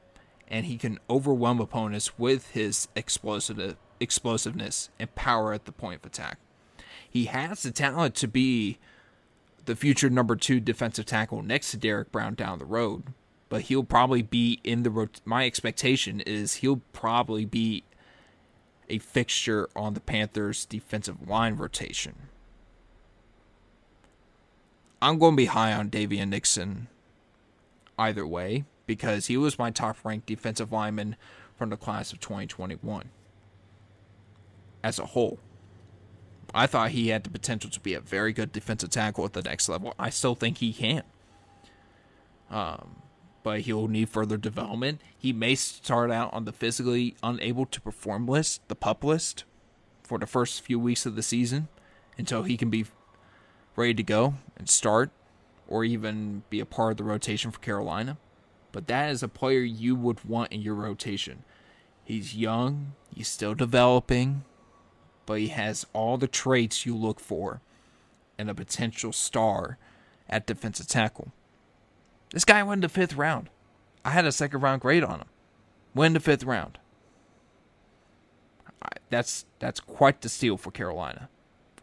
and 0.53 0.67
he 0.67 0.77
can 0.77 0.99
overwhelm 1.09 1.59
opponents 1.59 2.19
with 2.19 2.51
his 2.51 2.87
explosive, 2.95 3.75
explosiveness 3.99 4.91
and 4.99 5.13
power 5.15 5.51
at 5.51 5.65
the 5.65 5.71
point 5.71 6.01
of 6.01 6.05
attack. 6.05 6.37
He 7.09 7.25
has 7.25 7.63
the 7.63 7.71
talent 7.71 8.13
to 8.15 8.27
be 8.27 8.77
the 9.65 9.75
future 9.75 10.11
number 10.11 10.35
two 10.35 10.59
defensive 10.59 11.07
tackle 11.07 11.41
next 11.41 11.71
to 11.71 11.77
Derrick 11.77 12.11
Brown 12.11 12.35
down 12.35 12.59
the 12.59 12.65
road, 12.65 13.05
but 13.49 13.63
he'll 13.63 13.83
probably 13.83 14.21
be 14.21 14.59
in 14.63 14.83
the. 14.83 14.91
Rot- 14.91 15.21
my 15.25 15.47
expectation 15.47 16.19
is 16.21 16.55
he'll 16.55 16.81
probably 16.93 17.45
be 17.45 17.83
a 18.87 18.99
fixture 18.99 19.67
on 19.75 19.95
the 19.95 20.01
Panthers' 20.01 20.65
defensive 20.65 21.27
line 21.27 21.55
rotation. 21.55 22.27
I'm 25.01 25.17
going 25.17 25.33
to 25.33 25.37
be 25.37 25.45
high 25.45 25.73
on 25.73 25.89
Daviyon 25.89 26.29
Nixon 26.29 26.89
either 27.97 28.27
way 28.27 28.65
because 28.85 29.27
he 29.27 29.37
was 29.37 29.59
my 29.59 29.71
top 29.71 29.97
ranked 30.03 30.25
defensive 30.25 30.71
lineman 30.71 31.15
from 31.57 31.69
the 31.69 31.77
class 31.77 32.11
of 32.11 32.19
2021 32.19 33.09
as 34.83 34.99
a 34.99 35.05
whole. 35.07 35.39
I 36.53 36.67
thought 36.67 36.91
he 36.91 37.07
had 37.07 37.23
the 37.23 37.29
potential 37.29 37.69
to 37.71 37.79
be 37.79 37.93
a 37.93 37.99
very 37.99 38.33
good 38.33 38.51
defensive 38.51 38.91
tackle 38.91 39.25
at 39.25 39.33
the 39.33 39.41
next 39.41 39.69
level. 39.69 39.93
I 39.97 40.09
still 40.09 40.35
think 40.35 40.59
he 40.59 40.73
can. 40.73 41.03
Um, 42.51 42.97
but 43.41 43.61
he'll 43.61 43.87
need 43.87 44.09
further 44.09 44.37
development. 44.37 45.01
He 45.17 45.33
may 45.33 45.55
start 45.55 46.11
out 46.11 46.33
on 46.33 46.45
the 46.45 46.51
physically 46.51 47.15
unable 47.23 47.65
to 47.65 47.81
perform 47.81 48.27
list, 48.27 48.67
the 48.67 48.75
pup 48.75 49.03
list, 49.03 49.45
for 50.03 50.19
the 50.19 50.27
first 50.27 50.61
few 50.61 50.79
weeks 50.79 51.05
of 51.05 51.15
the 51.15 51.23
season 51.23 51.67
until 52.17 52.43
he 52.43 52.57
can 52.57 52.69
be 52.69 52.85
ready 53.75 53.93
to 53.95 54.03
go 54.03 54.35
and 54.55 54.69
start 54.69 55.09
or 55.67 55.83
even 55.83 56.43
be 56.49 56.59
a 56.59 56.65
part 56.65 56.91
of 56.91 56.97
the 56.97 57.03
rotation 57.03 57.49
for 57.49 57.59
Carolina. 57.59 58.17
But 58.73 58.87
that 58.87 59.09
is 59.11 59.23
a 59.23 59.29
player 59.29 59.61
you 59.61 59.95
would 59.95 60.25
want 60.25 60.51
in 60.51 60.61
your 60.61 60.75
rotation. 60.75 61.45
He's 62.03 62.35
young, 62.35 62.93
he's 63.15 63.29
still 63.29 63.53
developing, 63.53 64.43
but 65.25 65.39
he 65.39 65.47
has 65.49 65.85
all 65.93 66.17
the 66.17 66.27
traits 66.27 66.85
you 66.85 66.97
look 66.97 67.21
for 67.21 67.61
in 68.37 68.49
a 68.49 68.55
potential 68.55 69.13
star 69.13 69.77
at 70.27 70.47
defensive 70.47 70.87
tackle. 70.87 71.31
This 72.31 72.43
guy 72.43 72.61
went 72.63 72.79
in 72.79 72.81
the 72.81 72.89
fifth 72.89 73.15
round. 73.15 73.49
I 74.03 74.09
had 74.09 74.25
a 74.25 74.31
second 74.31 74.59
round 74.59 74.81
grade 74.81 75.03
on 75.03 75.19
him. 75.19 75.27
Went 75.93 76.07
in 76.07 76.13
the 76.15 76.19
fifth 76.19 76.43
round. 76.43 76.79
That's 79.09 79.45
that's 79.59 79.79
quite 79.79 80.21
the 80.21 80.29
steal 80.29 80.57
for 80.57 80.71
Carolina. 80.71 81.29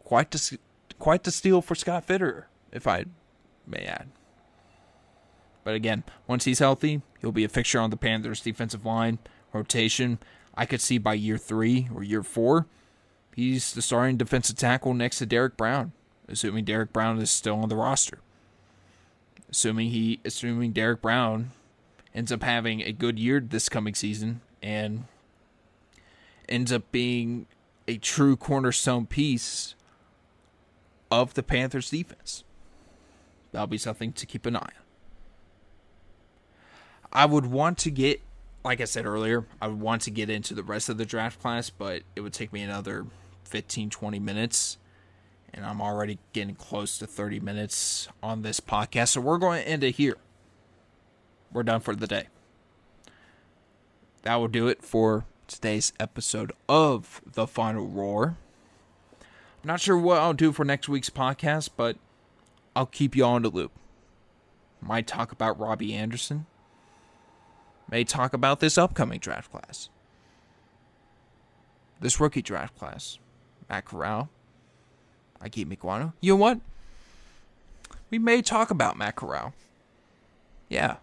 Quite 0.03 0.33
the 0.33 0.59
quite 0.99 1.23
the 1.23 1.31
steal 1.31 1.63
for 1.63 1.77
Scott 1.77 2.07
Fitterer, 2.07 2.45
if 2.73 2.87
I 2.87 3.05
may 3.67 3.85
add. 3.85 4.09
But 5.65 5.75
again, 5.75 6.05
once 6.27 6.45
he's 6.45 6.59
healthy, 6.59 7.03
he'll 7.21 7.33
be 7.33 7.45
a 7.45 7.49
fixture 7.49 7.81
on 7.81 7.91
the 7.91 7.97
Panthers' 7.97 8.41
defensive 8.41 8.85
line 8.85 9.19
rotation. 9.53 10.19
I 10.55 10.67
could 10.67 10.81
see 10.81 10.99
by 10.99 11.15
year 11.15 11.39
three 11.39 11.89
or 11.95 12.03
year 12.03 12.23
four, 12.23 12.67
he's 13.35 13.73
the 13.73 13.83
starting 13.83 14.17
defensive 14.17 14.57
tackle 14.57 14.95
next 14.95 15.19
to 15.19 15.27
Derrick 15.27 15.57
Brown, 15.57 15.93
assuming 16.29 16.65
Derrick 16.65 16.93
Brown 16.93 17.19
is 17.19 17.31
still 17.31 17.57
on 17.57 17.69
the 17.69 17.77
roster. 17.77 18.19
Assuming 19.51 19.91
he, 19.91 20.21
assuming 20.25 20.73
Derrick 20.73 21.03
Brown 21.03 21.51
ends 22.15 22.33
up 22.33 22.43
having 22.43 22.83
a 22.83 22.93
good 22.93 23.19
year 23.19 23.41
this 23.41 23.69
coming 23.69 23.95
season 23.95 24.41
and 24.63 25.05
ends 26.49 26.73
up 26.73 26.91
being 26.93 27.47
a 27.87 27.97
true 27.99 28.37
cornerstone 28.37 29.07
piece 29.07 29.75
of 31.11 31.35
the 31.35 31.43
Panthers 31.43 31.91
defense. 31.91 32.45
That'll 33.53 33.67
be 33.67 33.79
something 33.79 34.13
to 34.13 34.27
keep 34.27 34.47
an 34.47 34.57
eye 34.57 34.61
on. 34.61 34.80
I 37.13 37.27
would 37.27 37.47
want 37.47 37.79
to 37.79 37.91
get, 37.91 38.21
like 38.65 38.81
I 38.81 38.85
said 38.85 39.07
earlier, 39.07 39.47
I 39.61 39.69
would 39.69 39.81
want 39.81 40.03
to 40.03 40.11
get 40.11 40.31
into 40.31 40.55
the 40.55 40.63
rest 40.63 40.89
of 40.89 40.99
the 40.99 41.05
draft 41.05 41.41
class, 41.41 41.71
but 41.71 42.03
it 42.15 42.21
would 42.21 42.33
take 42.33 42.53
me 42.53 42.63
another 42.63 43.07
15, 43.45 43.91
20 43.91 44.19
minutes. 44.19 44.79
And 45.53 45.67
I'm 45.67 45.81
already 45.81 46.19
getting 46.33 46.55
close 46.55 46.99
to 46.99 47.07
30 47.07 47.41
minutes 47.41 48.09
on 48.23 48.43
this 48.43 48.61
podcast. 48.61 49.09
So 49.09 49.21
we're 49.21 49.39
going 49.39 49.63
to 49.63 49.69
end 49.69 49.83
it 49.83 49.97
here. 49.97 50.17
We're 51.53 51.65
done 51.65 51.81
for 51.81 51.97
the 51.97 52.07
day. 52.07 52.29
That 54.23 54.37
will 54.37 54.49
do 54.49 54.69
it 54.69 54.83
for 54.83 55.25
today's 55.49 55.93
episode 55.99 56.53
of 56.69 57.21
The 57.27 57.47
Feinal 57.47 57.93
Roar. 57.93 58.37
I'm 59.63 59.67
not 59.67 59.81
sure 59.81 59.99
what 59.99 60.19
I'll 60.19 60.33
do 60.33 60.53
for 60.53 60.65
next 60.65 60.89
week's 60.89 61.11
podcast, 61.11 61.71
but 61.77 61.97
I'll 62.77 62.87
keep 62.87 63.17
you 63.17 63.27
in 63.27 63.43
the 63.43 63.51
loop. 63.51 63.73
Might 64.81 65.07
talk 65.07 65.33
about 65.33 65.59
Robbie 65.59 65.93
Anderson. 65.95 66.47
May 67.91 68.05
talk 68.05 68.33
about 68.33 68.61
this 68.61 68.79
upcoming 68.79 69.19
draft 69.19 69.51
class. 69.51 69.89
This 72.01 72.21
rookie 72.21 72.43
draft 72.43 72.79
class. 72.79 73.19
Matt 73.69 73.85
Corral. 73.85 74.29
I 75.41 75.49
keep 75.49 75.69
Ekwonu. 75.69 76.13
You 76.21 76.33
know 76.33 76.37
what? 76.37 76.61
We 78.11 78.19
may 78.19 78.43
talk 78.43 78.71
about 78.71 78.97
Matt 78.97 79.17
Corral. 79.17 79.55
Yeah. 80.69 80.97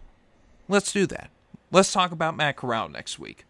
Let's 0.68 0.92
do 0.92 1.06
that. 1.06 1.30
Let's 1.70 1.92
talk 1.92 2.10
about 2.10 2.36
Matt 2.36 2.56
Corral 2.56 2.88
next 2.88 3.18
week. 3.18 3.44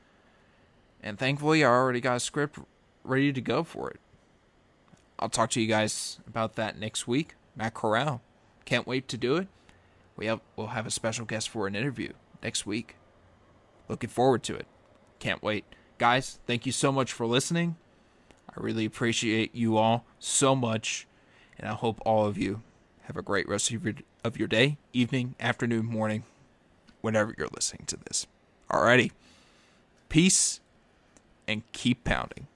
And 1.02 1.18
thankfully, 1.18 1.64
I 1.64 1.68
already 1.68 2.00
got 2.00 2.16
a 2.16 2.20
script 2.20 2.58
ready 3.04 3.32
to 3.32 3.40
go 3.40 3.62
for 3.62 3.90
it. 3.90 4.00
I'll 5.18 5.28
talk 5.28 5.50
to 5.50 5.60
you 5.60 5.68
guys 5.68 6.18
about 6.26 6.56
that 6.56 6.78
next 6.78 7.06
week. 7.06 7.34
Matt 7.56 7.74
Corral. 7.74 8.20
Can't 8.64 8.86
wait 8.86 9.08
to 9.08 9.16
do 9.16 9.36
it. 9.36 9.48
We 10.16 10.26
have 10.26 10.40
we'll 10.56 10.68
have 10.68 10.86
a 10.86 10.90
special 10.90 11.24
guest 11.24 11.48
for 11.48 11.66
an 11.66 11.76
interview 11.76 12.12
next 12.42 12.66
week. 12.66 12.97
Looking 13.88 14.10
forward 14.10 14.42
to 14.44 14.54
it. 14.54 14.66
Can't 15.18 15.42
wait. 15.42 15.64
Guys, 15.98 16.38
thank 16.46 16.66
you 16.66 16.72
so 16.72 16.92
much 16.92 17.12
for 17.12 17.26
listening. 17.26 17.76
I 18.48 18.60
really 18.60 18.84
appreciate 18.84 19.54
you 19.54 19.76
all 19.76 20.04
so 20.18 20.54
much, 20.54 21.06
and 21.58 21.68
I 21.68 21.74
hope 21.74 22.00
all 22.04 22.26
of 22.26 22.38
you 22.38 22.62
have 23.04 23.16
a 23.16 23.22
great 23.22 23.48
rest 23.48 23.70
of 23.70 23.84
your, 23.84 23.94
of 24.22 24.38
your 24.38 24.48
day, 24.48 24.78
evening, 24.92 25.34
afternoon, 25.40 25.86
morning, 25.86 26.24
whenever 27.00 27.34
you're 27.36 27.48
listening 27.54 27.84
to 27.86 27.96
this. 27.96 28.26
Alrighty. 28.70 29.12
Peace 30.08 30.60
and 31.46 31.62
keep 31.72 32.04
pounding. 32.04 32.46